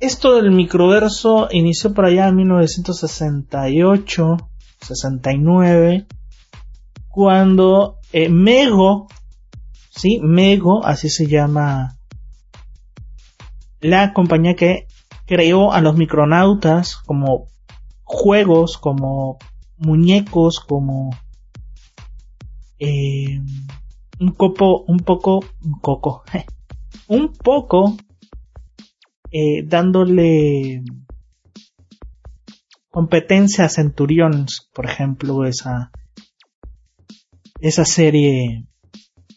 [0.00, 4.36] esto del microverso inició por allá en 1968,
[4.80, 6.06] 69,
[7.08, 9.08] cuando eh, Mego
[9.98, 10.20] ¿sí?
[10.22, 11.98] Mego, así se llama
[13.80, 14.86] la compañía que
[15.26, 17.48] creó a los micronautas como
[18.04, 19.38] juegos, como
[19.76, 21.10] muñecos, como
[22.78, 23.40] eh,
[24.20, 26.22] un copo, un poco, un coco,
[27.08, 27.96] un poco
[29.30, 30.82] eh, dándole
[32.90, 35.90] competencia a Centurions, por ejemplo, esa
[37.60, 38.66] esa serie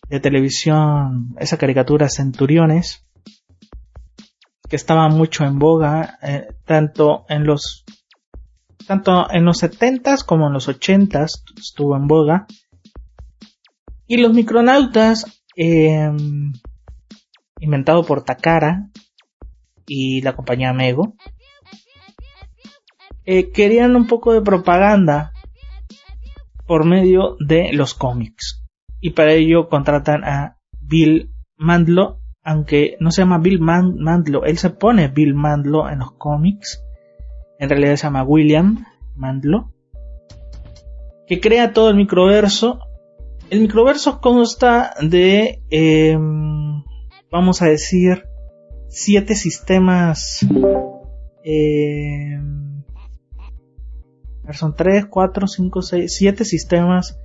[0.10, 3.06] de televisión, esa caricatura Centuriones,
[4.70, 7.84] que estaba mucho en boga, eh, tanto en los
[8.88, 12.46] tanto en los 70s como en los 80s estuvo en boga.
[14.08, 15.26] Y los micronautas,
[15.56, 16.52] em,
[17.60, 18.90] inventado por Takara
[19.88, 21.16] y la compañía Mego,
[23.26, 25.34] eh, querían un poco de propaganda
[26.66, 28.64] por medio de los cómics.
[29.00, 34.70] Y para ello contratan a Bill Mandlo, aunque no se llama Bill Mandlo, él se
[34.70, 36.84] pone Bill Mandlo en los cómics,
[37.60, 39.72] en realidad se llama William Mandlo,
[41.28, 42.80] que crea todo el microverso.
[43.50, 46.84] El microverso consta de, em,
[47.32, 48.24] vamos a decir,
[48.92, 50.46] siete sistemas.
[51.44, 52.40] Eh,
[54.52, 57.18] son 3, 4, 5, 6, 7 sistemas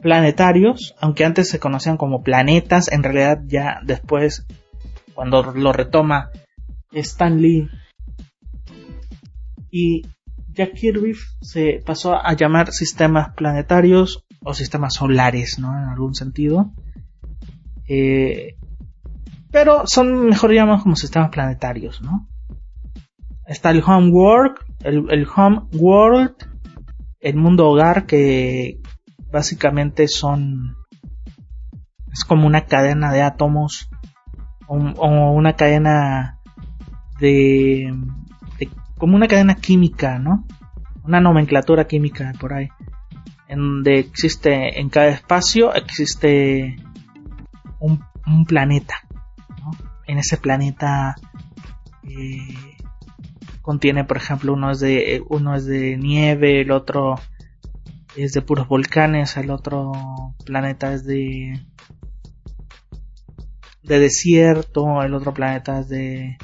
[0.00, 4.46] planetarios, aunque antes se conocían como planetas, en realidad ya después,
[5.14, 6.30] cuando lo retoma
[6.92, 7.68] Stan Lee
[9.70, 10.02] y
[10.48, 15.68] Jack Kirby, se pasó a llamar sistemas planetarios o sistemas solares, ¿no?
[15.76, 16.72] En algún sentido.
[17.86, 18.56] Eh,
[19.52, 22.28] pero son mejor llamados como sistemas planetarios, ¿no?
[23.46, 26.34] Está el Home World, el, el Home World,
[27.20, 28.80] el mundo hogar que
[29.30, 30.76] básicamente son
[32.12, 33.88] es como una cadena de átomos
[34.66, 34.76] o,
[35.32, 36.38] una cadena
[37.18, 37.92] de,
[38.98, 40.46] como una cadena química, ¿no?
[41.04, 42.68] Una nomenclatura química por ahí,
[43.48, 46.76] en donde existe en cada espacio existe
[47.80, 48.00] un,
[48.46, 48.94] planeta.
[50.06, 51.14] En ese planeta
[52.02, 52.76] eh,
[53.62, 57.16] contiene, por ejemplo, uno es de uno es de nieve, el otro
[58.16, 59.92] es de puros volcanes, el otro
[60.44, 61.60] planeta es de
[63.82, 66.36] de desierto, el otro planeta es de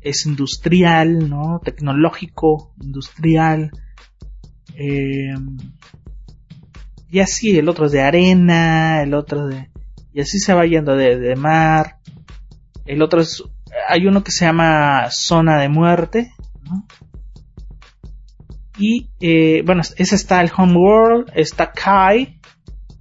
[0.00, 1.60] es industrial, ¿no?
[1.64, 3.70] Tecnológico, industrial.
[4.74, 5.34] Eh,
[7.10, 9.70] y así, el otro es de arena, el otro de...
[10.12, 11.98] Y así se va yendo de, de mar.
[12.88, 13.44] El otro es...
[13.88, 16.32] Hay uno que se llama zona de muerte,
[18.78, 22.40] y eh, bueno, ese está el Homeworld, está Kai,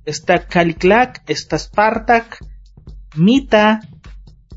[0.06, 2.44] está Caliclac, está Spartak,
[3.16, 3.82] Mita,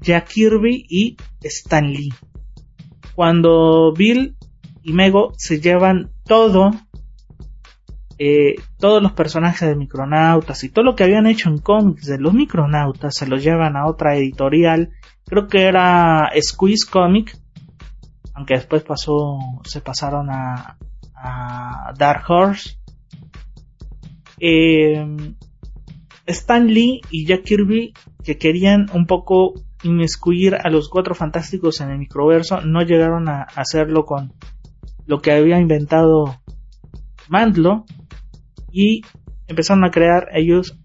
[0.00, 2.12] Jack Kirby y Stan Lee.
[3.14, 4.36] Cuando Bill
[4.82, 6.72] y Mego se llevan todo,
[8.18, 12.18] eh, todos los personajes de Micronautas y todo lo que habían hecho en cómics de
[12.18, 14.90] los Micronautas se los llevan a otra editorial,
[15.26, 17.38] creo que era Squeeze Comic,
[18.36, 20.76] aunque después pasó, se pasaron a,
[21.14, 22.78] a Dark Horse.
[24.38, 25.34] Eh,
[26.26, 31.90] Stan Lee y Jack Kirby que querían un poco inmiscuir a los cuatro fantásticos en
[31.90, 34.34] el microverso, no llegaron a hacerlo con
[35.06, 36.36] lo que había inventado
[37.28, 37.86] Mandlo
[38.70, 39.02] y
[39.46, 40.76] empezaron a crear ellos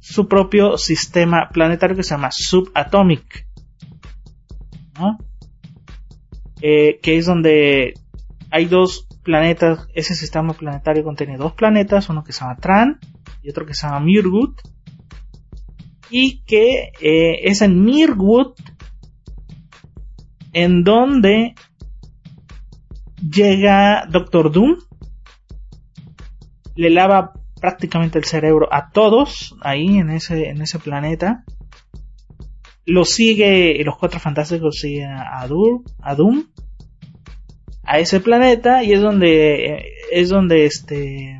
[0.00, 3.46] su propio sistema planetario que se llama Subatomic,
[6.62, 7.94] eh, que es donde
[8.50, 12.98] hay dos planetas, ese sistema planetario contiene dos planetas, uno que se llama Tran
[13.42, 14.60] y otro que se llama Mirgut,
[16.10, 18.54] y que eh, es en Mirwood
[20.52, 21.54] en donde
[23.20, 24.76] llega Doctor Doom,
[26.74, 31.44] le lava prácticamente el cerebro a todos ahí en ese, en ese planeta.
[32.86, 36.44] Lo sigue, los cuatro fantásticos siguen a, Doom, a Doom,
[37.84, 41.38] a ese planeta y es donde, es donde este,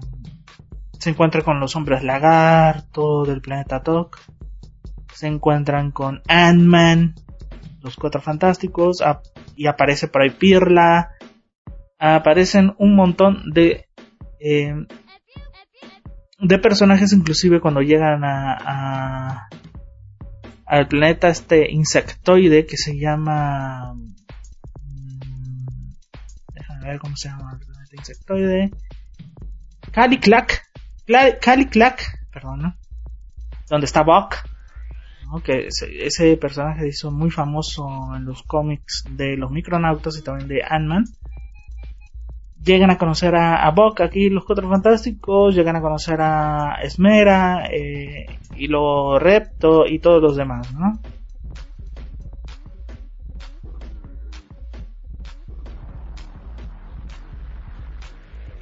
[0.99, 4.19] se encuentra con los hombres lagarto del planeta Tok.
[5.15, 7.15] Se encuentran con Ant-Man,
[7.83, 9.03] los cuatro fantásticos,
[9.57, 11.11] y aparece por ahí Pirla,
[11.99, 13.87] aparecen un montón de
[14.41, 14.75] eh,
[16.41, 19.49] de personajes inclusive cuando llegan a,
[20.71, 25.19] al planeta este insectoide que se llama mm,
[26.55, 28.71] déjame ver cómo se llama el planeta insectoide
[29.91, 30.71] Caliclac
[31.41, 32.77] Caliclac perdón ¿no?
[33.69, 34.37] donde está Buck
[35.45, 40.49] que ese, personaje se hizo muy famoso en los cómics de los Micronautas y también
[40.49, 41.05] de Ant-Man.
[42.63, 48.27] Llegan a conocer a, a aquí, los Cuatro Fantásticos, llegan a conocer a Esmera, eh,
[48.57, 51.01] y lo Repto y todos los demás, ¿no?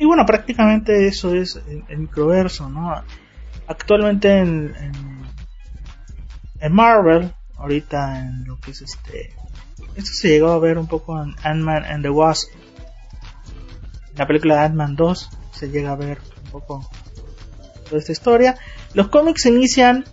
[0.00, 2.94] Y bueno, prácticamente eso es el, microverso, ¿no?
[3.66, 4.72] Actualmente en
[6.60, 9.32] en Marvel, ahorita en lo que es este.
[9.96, 12.50] Esto se llegó a ver un poco en Ant-Man and the Wasp.
[14.18, 16.90] La película de Ant-Man 2 se llega a ver un poco
[17.88, 18.56] toda esta historia.
[18.92, 20.04] Los cómics se inician,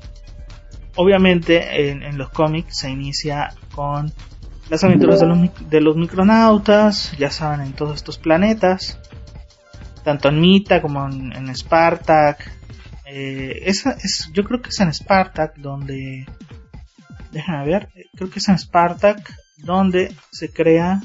[0.96, 4.14] obviamente, en, los cómics se inicia con
[4.70, 9.00] las aventuras de los, de los micronautas, ya saben, en todos estos planetas,
[10.04, 12.56] tanto en Mita como en, en Spartak,
[13.06, 16.26] eh, esa es, yo creo que es en Spartak donde,
[17.32, 21.02] déjame ver, creo que es en Spartak donde se crea,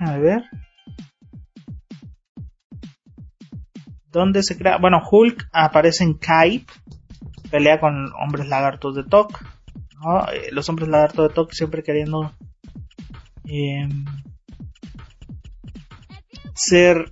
[0.00, 0.44] déjame ver,
[4.10, 6.64] donde se crea, bueno, Hulk aparece en Kai,
[7.50, 9.40] pelea con hombres lagartos de Tok,
[10.32, 12.32] eh, los hombres lagartos de Tok siempre queriendo
[13.44, 13.88] eh,
[16.54, 17.10] ser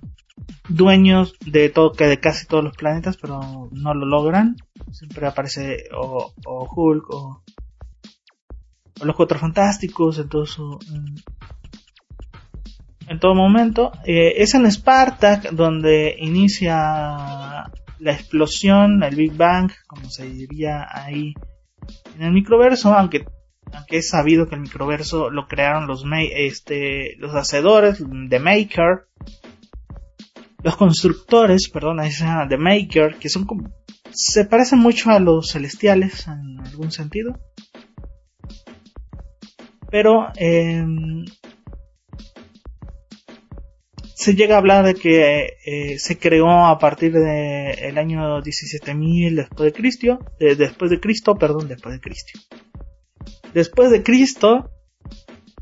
[0.67, 4.55] dueños de todo que de casi todos los planetas pero no lo logran.
[4.91, 7.43] Siempre aparece o, Hulk o
[9.03, 10.29] los Cuatro Fantásticos, en,
[13.17, 13.91] todo momento.
[14.05, 16.77] Eh, es en Spartak donde inicia
[17.99, 21.33] la explosión, el Big Bang, como se diría ahí
[22.15, 23.25] en el microverso, aunque
[23.73, 26.03] aunque es sabido que el microverso lo crearon los
[26.35, 29.07] este los hacedores de Maker
[30.63, 33.69] los constructores perdón ahí se llama The Maker que son como
[34.11, 37.39] se parecen mucho a los celestiales en algún sentido
[39.91, 41.25] pero em,
[44.19, 49.33] se llega a hablar de que eh, se creó a partir del el año 17.000
[49.33, 52.37] después de Cristo, después de Cristo, perdón, después de Cristo.
[53.53, 54.71] Después de Cristo,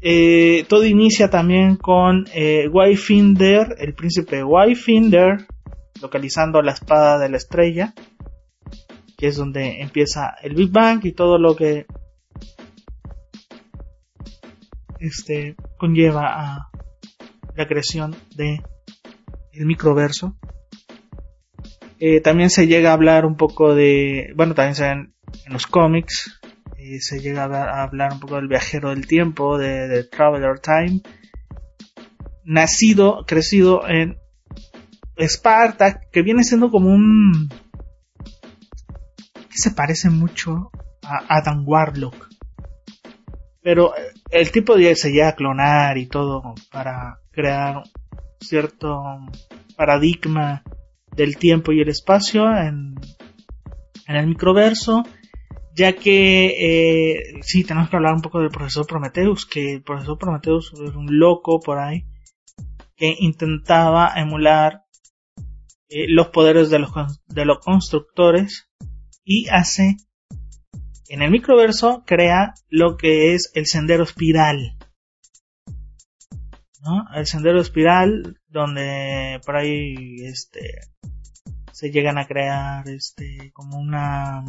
[0.02, 5.46] eh, todo inicia también con eh, Wayfinder, el príncipe Wayfinder,
[6.02, 7.94] localizando la espada de la estrella,
[9.20, 11.86] que es donde empieza el Big Bang y todo lo que
[15.00, 16.72] este conlleva a
[17.58, 18.62] la creación de
[19.52, 20.38] el microverso.
[22.00, 25.66] Eh, también se llega a hablar un poco de, bueno, también se ven en los
[25.66, 26.40] cómics,
[26.78, 31.02] eh, se llega a, hablar un poco del viajero del tiempo, de, Traveler Time,
[32.46, 34.18] nacido, crecido en
[35.16, 37.50] Esparta, que viene siendo como un...
[39.34, 40.70] que se parece mucho
[41.04, 42.28] a Adam Warlock.
[43.64, 43.94] Pero
[44.30, 47.84] el tipo de se llega a clonar y todo para crear
[48.40, 49.02] cierto
[49.76, 50.64] paradigma
[51.16, 52.96] del tiempo y el espacio en,
[54.08, 55.04] en el microverso,
[55.76, 60.18] ya que eh, sí tenemos que hablar un poco del profesor Prometheus, que el profesor
[60.18, 62.06] Prometheus es un loco por ahí
[62.96, 64.84] que intentaba emular
[65.90, 66.92] eh, los poderes de los,
[67.28, 68.70] de los constructores
[69.24, 69.98] y hace
[71.10, 74.78] en el microverso crea lo que es el sendero espiral.
[76.82, 77.06] ¿no?
[77.16, 80.82] El sendero espiral donde por ahí este
[81.72, 84.44] se llegan a crear este como una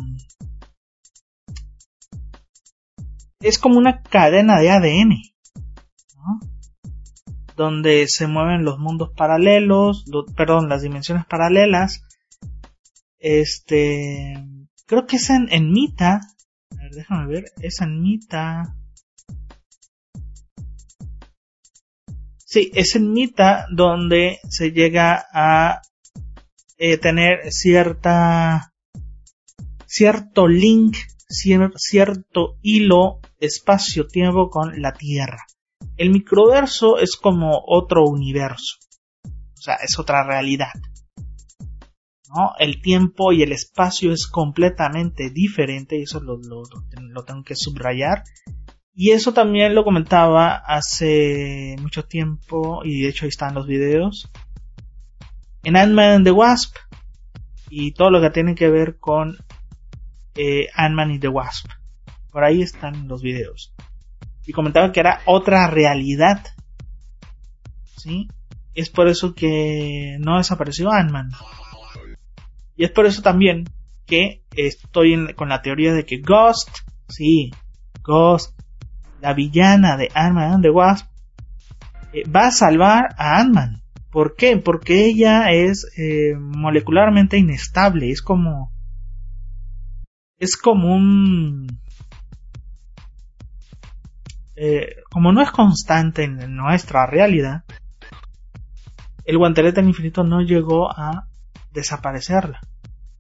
[3.41, 5.11] es como una cadena de ADN
[6.17, 6.41] ¿no?
[7.57, 10.05] donde se mueven los mundos paralelos
[10.37, 12.05] perdón las dimensiones paralelas
[13.19, 14.35] este
[14.87, 16.21] creo que es en, en Mita
[16.93, 17.45] déjame ver.
[17.61, 18.75] Es en Mita.
[22.37, 25.83] Sí, es en Mita donde se llega a
[26.79, 28.73] eh, tener cierta
[29.87, 30.97] cierto link,
[31.29, 35.45] cierto hilo espacio-tiempo con la Tierra.
[35.97, 38.77] El microverso es como otro universo.
[39.25, 40.73] O sea, es otra realidad.
[42.59, 48.25] El tiempo y el espacio es completamente diferente y eso lo, tengo que subrayar.
[48.95, 54.31] Y eso también lo comentaba hace mucho tiempo y de hecho ahí están los videos.
[55.63, 56.77] En Ant-Man and the Wasp
[57.71, 59.37] y todo lo que tiene que ver con
[60.35, 61.71] eh, Ant-Man y the Wasp.
[62.31, 63.75] Por ahí están los videos.
[64.47, 66.45] Y comentaba que era otra realidad.
[67.97, 68.29] ¿Sí?
[68.75, 71.31] Es por eso que no desapareció Ant-Man.
[72.79, 73.65] Y es por eso también
[74.07, 76.69] que estoy con la teoría de que Ghost,
[77.09, 77.51] sí,
[78.05, 78.59] Ghost,
[79.21, 81.09] la villana de Ant-Man and the Wasp,
[82.13, 83.83] eh, va a salvar a Ant-Man.
[84.13, 84.57] ¿Por qué?
[84.59, 88.73] Porque ella es eh, molecularmente inestable, es como...
[90.39, 91.67] Es como un...
[94.55, 97.65] Eh, como no es constante en nuestra realidad,
[99.25, 101.28] el guantelete del infinito no llegó a
[101.73, 102.61] desaparecerla.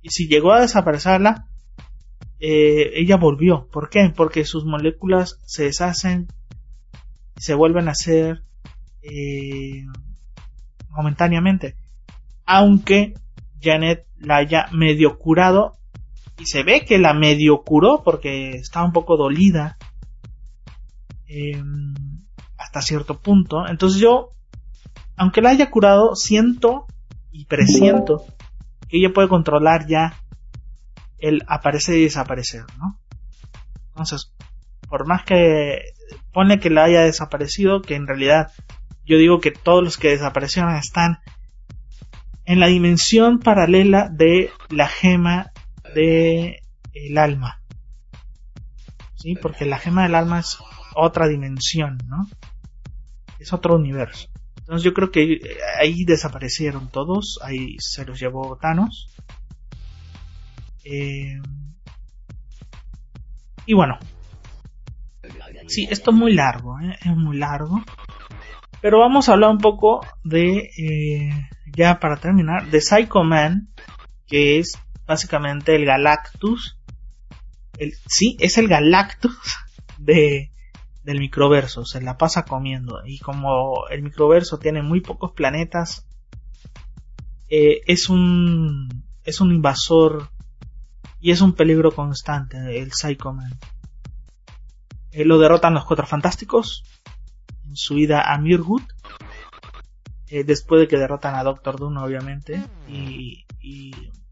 [0.02, 1.46] Y si llegó a desaparecerla,
[2.40, 3.68] eh, ella volvió.
[3.70, 4.12] ¿Por qué?
[4.14, 6.28] Porque sus moléculas se deshacen
[7.38, 8.42] se vuelven a hacer
[9.02, 9.84] eh,
[10.90, 11.76] momentáneamente.
[12.44, 13.14] Aunque
[13.60, 15.74] Janet la haya medio curado
[16.38, 19.76] y se ve que la medio curó porque estaba un poco dolida
[21.26, 21.94] em,
[22.56, 23.66] hasta cierto punto.
[23.68, 24.32] Entonces yo,
[25.16, 26.86] aunque la haya curado, siento
[27.30, 28.24] y presiento
[28.88, 30.20] ella puede controlar ya
[31.18, 32.98] el aparecer y desaparecer, ¿no?
[33.88, 34.32] Entonces,
[34.88, 35.80] por más que
[36.32, 38.52] pone que la haya desaparecido, que en realidad
[39.04, 41.18] yo digo que todos los que desaparecieron están
[42.44, 45.50] en la dimensión paralela de la gema
[45.94, 46.60] de
[46.94, 47.60] el alma.
[49.16, 49.34] ¿Sí?
[49.34, 50.58] Porque la gema del alma es
[50.94, 52.28] otra dimensión, ¿no?
[53.38, 54.28] Es otro universo.
[54.68, 55.40] Entonces yo creo que
[55.80, 59.08] ahí desaparecieron todos, ahí se los llevó Thanos.
[60.84, 61.40] Eh,
[63.64, 63.98] y bueno,
[65.68, 66.96] Sí, esto es muy largo, ¿eh?
[67.00, 67.82] es muy largo.
[68.80, 73.68] Pero vamos a hablar un poco de, eh, ya para terminar, de Psycho Man,
[74.26, 76.78] que es básicamente el Galactus.
[77.76, 79.36] El, sí, es el Galactus
[79.98, 80.52] de,
[81.08, 83.00] del microverso, se la pasa comiendo.
[83.06, 86.06] Y como el microverso tiene muy pocos planetas,
[87.48, 90.28] eh, es un es un invasor
[91.18, 93.58] y es un peligro constante el Psycho Man.
[95.10, 96.84] Eh, lo derrotan los Cuatro Fantásticos
[97.64, 98.82] en su ida a Mirwood.
[100.26, 103.46] Eh, después de que derrotan a Doctor Doom, obviamente, y,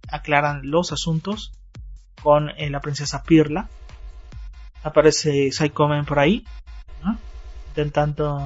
[0.09, 1.53] aclaran los asuntos
[2.22, 3.70] con la princesa Pirla.
[4.83, 6.45] Aparece Psycho Man por ahí,
[7.77, 8.41] intentando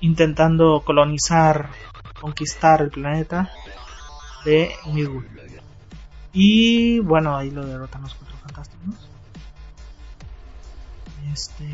[0.00, 1.70] intentando colonizar,
[2.20, 3.50] conquistar el planeta
[4.44, 5.24] de Mirwood.
[6.32, 9.08] Y bueno, ahí lo derrotan los cuatro fantásticos.
[11.32, 11.64] Este.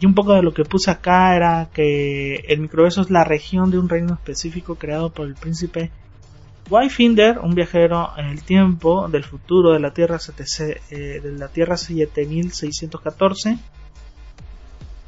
[0.00, 3.70] Y un poco de lo que puse acá era que el microverso es la región
[3.70, 5.90] de un reino específico creado por el príncipe
[6.70, 10.18] Wyfinder, un viajero en el tiempo del futuro de la Tierra,
[10.90, 13.58] eh, de la tierra 7614,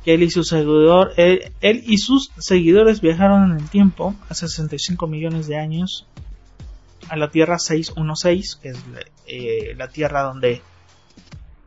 [0.04, 5.06] que él y, su seguidor, él, y sus seguidores viajaron en el tiempo hace 65
[5.06, 6.06] millones de años
[7.08, 8.78] a la Tierra 616, que es
[9.26, 10.62] eh, la Tierra donde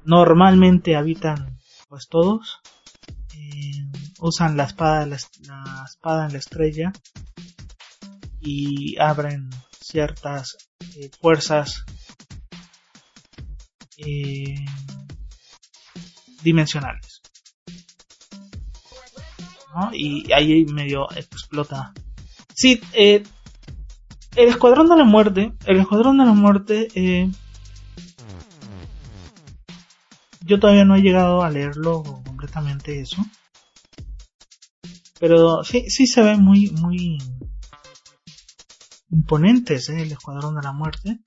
[0.06, 2.62] normalmente habitan pues todos.
[3.36, 3.86] Eh,
[4.20, 5.18] usan la espada, la
[5.86, 6.94] espada en la estrella
[8.42, 9.50] y abren
[9.84, 10.58] ciertas
[10.96, 11.84] eh, fuerzas
[13.98, 14.56] eh,
[16.42, 17.22] dimensionales.
[19.94, 21.94] Y ahí medio explota.
[22.54, 23.24] Sí, eh,
[24.36, 27.32] el Escuadrón de la Muerte, el Escuadrón de la Muerte,
[30.42, 33.26] yo todavía no he llegado a leerlo completamente eso.
[35.20, 37.18] Pero sí, sí se ve muy, muy,
[39.14, 40.02] imponentes, ¿eh?
[40.02, 41.20] el Escuadrón de la Muerte.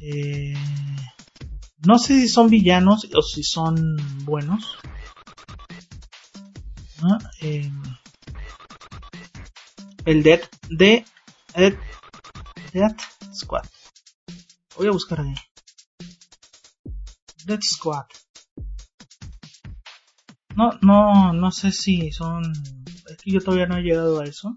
[0.00, 0.54] Eh,
[1.86, 4.76] no sé si son villanos o si son buenos.
[7.40, 7.70] Eh,
[10.04, 11.04] el Dead de
[11.54, 13.00] Death
[13.32, 13.64] Squad.
[14.76, 15.34] Voy a buscar ahí.
[17.44, 18.06] Death Squad.
[20.56, 22.42] No, no, no sé si son.
[23.10, 24.54] Es que yo todavía no he llegado a eso.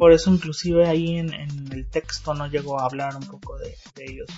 [0.00, 4.28] Por eso inclusive ahí en, el texto no llegó a hablar un poco de, ellos.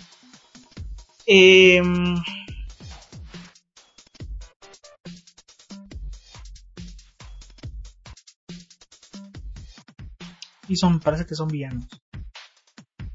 [1.25, 2.17] Em,
[10.67, 11.87] y son, parece que son villanos.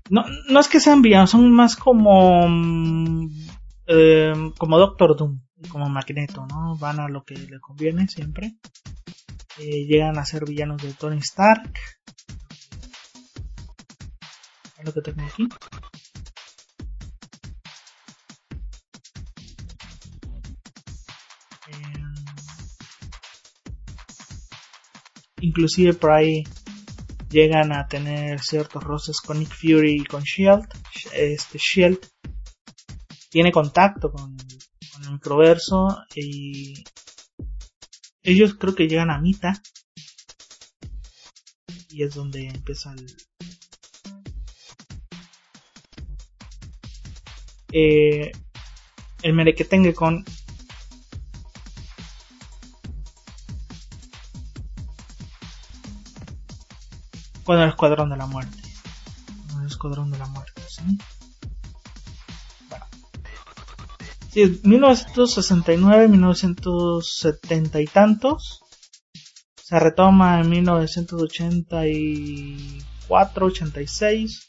[0.09, 2.45] No, no es que sean villanos, son más como
[3.87, 6.77] em, como Doctor Doom, como Magneto, ¿no?
[6.77, 8.53] Van a lo que le conviene siempre.
[9.57, 11.73] Eh, llegan a ser villanos de Tony Stark
[14.93, 15.47] que tengo aquí.
[21.71, 22.15] Em,
[25.41, 26.43] inclusive por ahí
[27.29, 30.67] llegan a tener ciertos roces con Nick Fury y con Shield.
[31.13, 31.99] Este Shield
[33.29, 36.83] tiene contacto con, con el microverso y
[38.23, 39.61] ellos creo que llegan a Mita
[41.89, 43.07] y es donde empieza el,
[47.80, 48.32] eh,
[49.21, 50.25] el merequetengue con
[57.43, 58.57] con el escuadrón de la muerte.
[59.51, 60.97] Con el escuadrón de la muerte ¿sí?
[64.32, 68.63] Sí, 1969 1970 y tantos.
[69.55, 74.47] Se retoma en 1984 86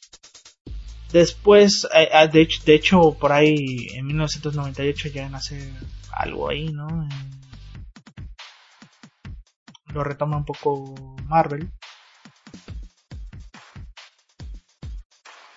[1.13, 5.73] Después, eh, ah, de, hecho, de hecho, por ahí en 1998 llegan a hacer
[6.13, 7.09] algo ahí, ¿no?
[9.87, 10.95] Lo retoma un poco
[11.25, 11.71] Marvel.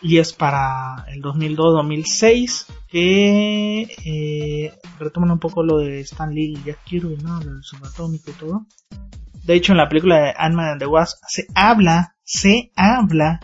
[0.02, 6.64] Y es para el 2002-2006 que eh, retoman un poco lo de Stan Lee y
[6.64, 7.40] Jack Kirby, ¿no?
[7.42, 8.66] Lo del subatómico y todo.
[9.44, 13.42] De hecho, en la película de Ant-Man and the Wasp se habla, se habla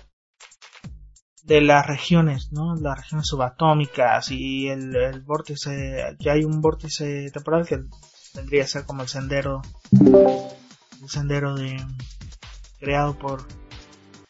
[1.48, 2.76] de las regiones, ¿no?
[2.76, 7.80] Las regiones subatómicas y el, el vórtice, ya hay un vórtice temporal que
[8.34, 11.78] tendría que ser como el sendero, el sendero de,
[12.80, 13.48] creado por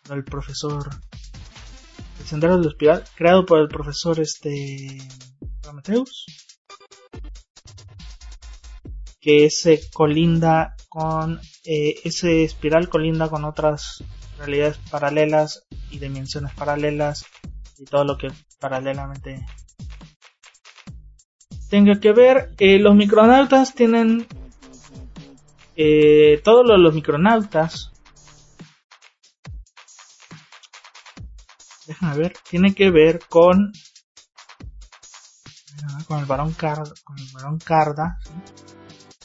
[0.10, 0.90] el profesor
[2.20, 4.98] el sendero del espiral creado por el profesor este
[5.62, 6.26] Prometheus
[9.20, 14.04] que ese colinda con eh, ese espiral colinda con otras
[14.38, 17.26] realidades paralelas y dimensiones paralelas
[17.78, 18.30] y todo lo que
[18.60, 19.46] paralelamente
[21.70, 22.54] tenga que ver.
[22.58, 24.28] Eh, los micronautas tienen
[25.76, 27.92] eh, todos los, micronautas.
[31.86, 33.72] Déjame ver, tiene que ver con
[36.08, 38.20] con el varón Carda, con el varón Carda,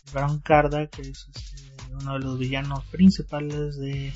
[0.07, 4.13] el varón Carda que es este, uno de los villanos principales de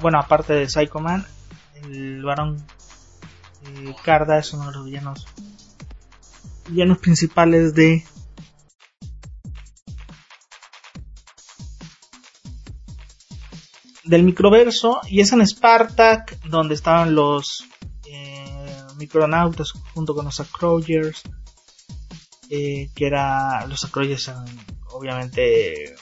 [0.00, 1.26] bueno aparte de Psycho Man
[1.84, 2.64] el varón
[3.64, 5.26] eh, Carda es uno de los villanos
[6.68, 8.04] villanos principales de
[14.04, 17.64] del microverso y es en Spartak donde estaban los
[18.06, 21.22] eh, micronautas junto con los Acrogers
[22.50, 24.30] eh, que era los Acrogers
[24.90, 25.94] obviamente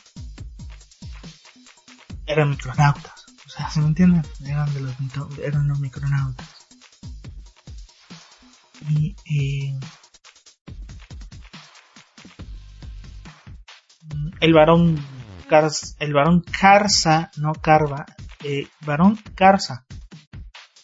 [2.26, 3.19] eran micronautas
[3.72, 4.94] se me entienden eran de los
[5.42, 6.48] eran los micronautas
[8.88, 9.78] y eh,
[14.40, 14.98] el varón
[15.98, 18.06] el varón Karsa, no Carva,
[18.44, 19.84] eh, varón Karsa,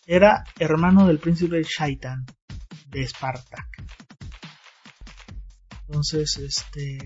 [0.06, 2.26] era hermano del príncipe Shaitan
[2.88, 3.68] de Spartak.
[5.86, 6.98] Entonces, este.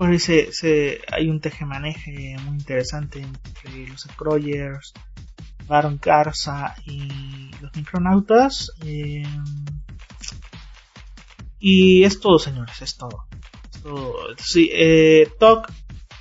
[0.00, 4.94] Parece, se, hay un tejemaneje muy interesante entre los Acroyers,
[5.66, 8.72] Baron Karsa y los Micronautas.
[8.82, 9.22] Eh,
[11.58, 13.26] y es todo, señores, es todo.
[14.38, 15.70] sí, eh, Tok,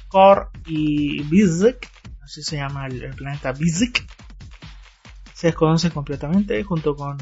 [0.09, 1.89] Kor y Bizik,
[2.21, 4.05] así se llama el, planeta Bizik,
[5.33, 7.17] se desconocen completamente junto con,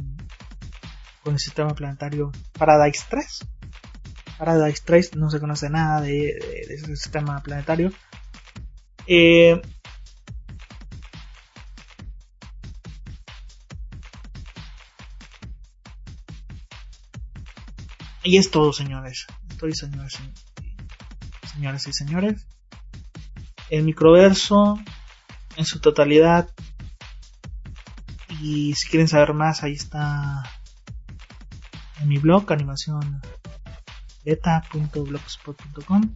[1.22, 3.57] con el sistema planetario Paradise 3.
[4.38, 6.38] Paradise 3 no se conoce nada de,
[6.70, 7.92] ese sistema planetario.
[9.08, 9.60] Eh,
[18.28, 19.26] Y es todo, señores.
[19.50, 20.20] Estoy, señores,
[21.50, 22.46] señores y señores.
[23.70, 24.78] El microverso
[25.56, 26.50] en su totalidad.
[28.42, 30.44] Y si quieren saber más, ahí está
[32.02, 33.22] en mi blog, animación
[34.28, 36.16] beta.blogspot.com.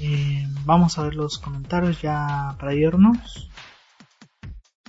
[0.00, 3.50] Eh, vamos a ver los comentarios ya para irnos.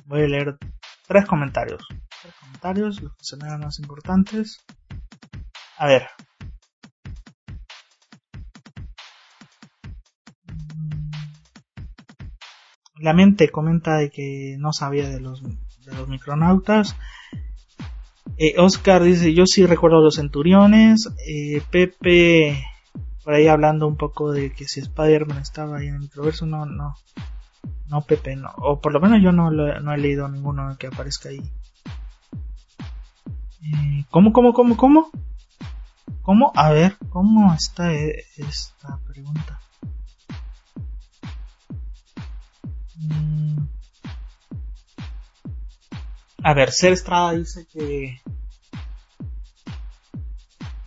[0.06, 0.60] Voy a leer
[1.08, 1.82] tres comentarios.
[2.22, 4.64] Tres comentarios, los que se me más importantes.
[5.80, 6.08] A ver.
[13.02, 15.42] La mente comenta de que no sabía de los,
[15.90, 16.96] de los micronautas.
[18.38, 21.10] Eh, Oscar dice, yo sí recuerdo los centuriones.
[21.28, 22.64] Eh, Pepe,
[23.24, 26.66] por ahí hablando un poco de que si Spider-Man estaba ahí en el microverso, no,
[26.66, 26.96] no,
[27.90, 28.50] no, Pepe, no.
[28.58, 31.42] O por lo menos yo no, no he leído ninguno que aparezca ahí.
[33.62, 35.12] Eh, ¿Cómo, cómo, cómo, cómo?
[36.22, 36.52] ¿Cómo?
[36.56, 39.60] A ver, ¿cómo está e, esta pregunta?
[42.96, 43.39] Mm.
[46.44, 48.22] A ver, Ser Estrada dice que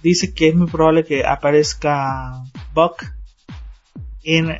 [0.03, 2.42] dice que es muy probable que aparezca
[2.74, 3.05] Buck
[4.22, 4.57] en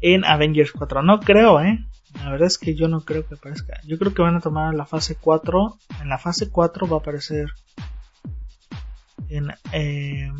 [0.00, 1.02] en Avengers 4.
[1.02, 1.84] No creo, ¿eh?
[2.14, 3.80] La verdad es que yo no creo que aparezca.
[3.84, 5.78] Yo creo que van a tomar la fase 4.
[6.00, 7.48] En la fase 4 va a aparecer
[9.28, 10.30] en, eh,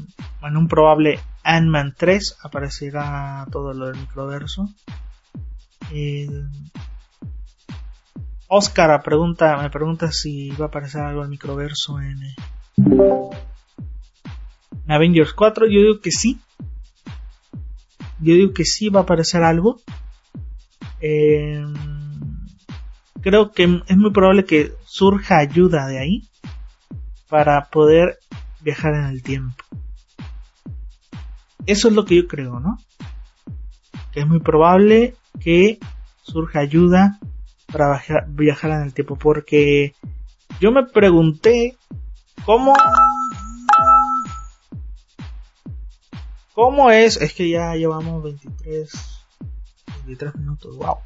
[0.43, 4.69] en un probable Ant-Man 3 aparecerá todo lo del microverso.
[5.93, 6.29] Eh,
[8.49, 12.19] Oscar me pregunta si va a aparecer algo del microverso en,
[14.87, 15.67] en Avengers 4.
[15.67, 16.39] Yo digo que sí
[18.21, 19.81] yo digo que sí va a aparecer algo.
[21.01, 21.65] Eh,
[23.21, 26.29] creo que es muy probable que surja ayuda de ahí
[27.29, 28.19] para poder
[28.61, 29.63] viajar en el tiempo.
[31.67, 32.79] Eso es lo que yo creo, ¿no?
[34.13, 35.79] Que es muy probable que
[36.23, 37.19] surja ayuda
[37.73, 39.17] para viajar en el tiempo.
[39.17, 39.95] Porque
[40.61, 41.77] yo me pregunté
[42.45, 42.75] cómo
[46.57, 47.21] ¿Cómo es?
[47.21, 48.91] Es que ya llevamos 23,
[50.07, 50.97] 23 minutos, wow.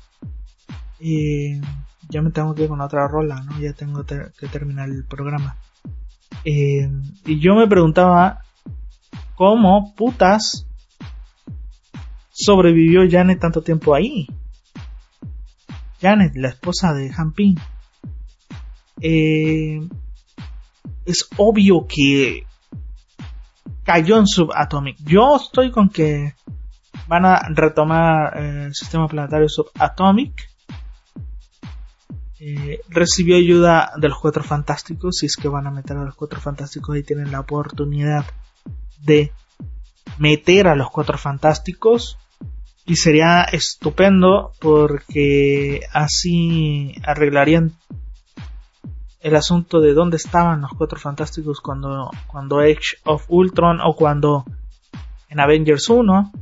[1.01, 1.61] Y
[2.09, 3.59] ya me tengo que ir con otra rola, ¿no?
[3.59, 5.57] Ya tengo que terminar el programa.
[6.45, 6.89] Eh,
[7.27, 8.45] y yo me preguntaba
[9.35, 10.69] cómo putas
[12.31, 14.29] sobrevivió Janet tanto tiempo ahí.
[16.01, 17.59] Janet, la esposa de Hampin.
[19.01, 19.81] Eh,
[21.05, 22.47] es obvio que
[23.85, 24.99] cayó en Subatomic.
[25.05, 26.35] Yo estoy con que
[27.09, 30.49] van a retomar eh, el sistema planetario Subatomic.
[32.39, 35.17] Eh, recibió ayuda de los Cuatro Fantásticos.
[35.19, 38.25] Si es que van a meter a los Cuatro Fantásticos y tienen la oportunidad
[39.03, 39.33] de
[40.19, 42.19] meter a los Cuatro Fantásticos.
[42.91, 47.71] Y sería estupendo porque así arreglarían
[49.21, 54.45] el asunto de dónde estaban los Cuatro Fantásticos cuando, cuando Age of Ultron o cuando
[55.29, 56.33] en Avengers 1.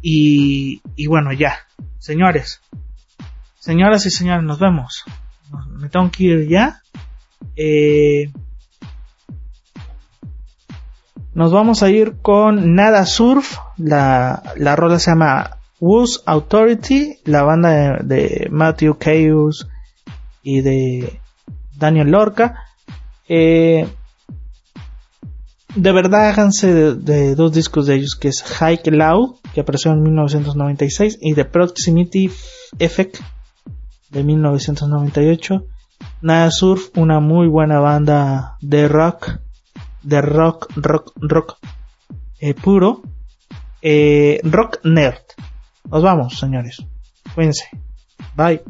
[0.00, 1.58] Y, y bueno, ya.
[1.98, 2.60] Señores.
[3.58, 5.02] Señoras y señores, nos vemos.
[5.70, 6.82] Me tengo que ir ya.
[7.56, 8.30] Eh,
[11.36, 13.58] nos vamos a ir con Nada Surf.
[13.76, 17.18] La, la rola se llama Woos Authority.
[17.24, 19.68] La banda de, Matthew Chaos
[20.42, 21.20] y de
[21.76, 22.64] Daniel Lorca.
[23.28, 23.86] Eh,
[25.74, 29.92] de verdad háganse de, de, dos discos de ellos que es Hike Loud que apareció
[29.92, 32.30] en 1996 y The Proximity
[32.78, 33.18] Effect
[34.08, 35.66] de 1998
[36.22, 39.40] Nada Surf una muy buena banda de rock
[40.06, 41.58] de rock rock rock
[42.40, 43.02] eh, puro
[43.82, 45.22] eh, rock nerd
[45.90, 46.78] nos vamos señores
[47.34, 47.68] cuídense
[48.36, 48.62] bye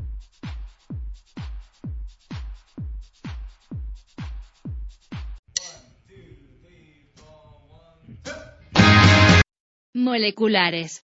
[10.06, 11.02] Moleculares.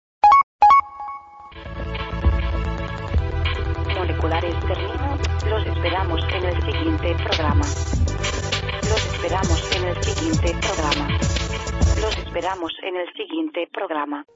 [3.95, 5.19] Moleculares terminó.
[5.51, 7.67] Los esperamos en el siguiente programa.
[9.17, 11.09] Esperamos en el siguiente programa.
[12.03, 14.27] Los esperamos en el siguiente programa.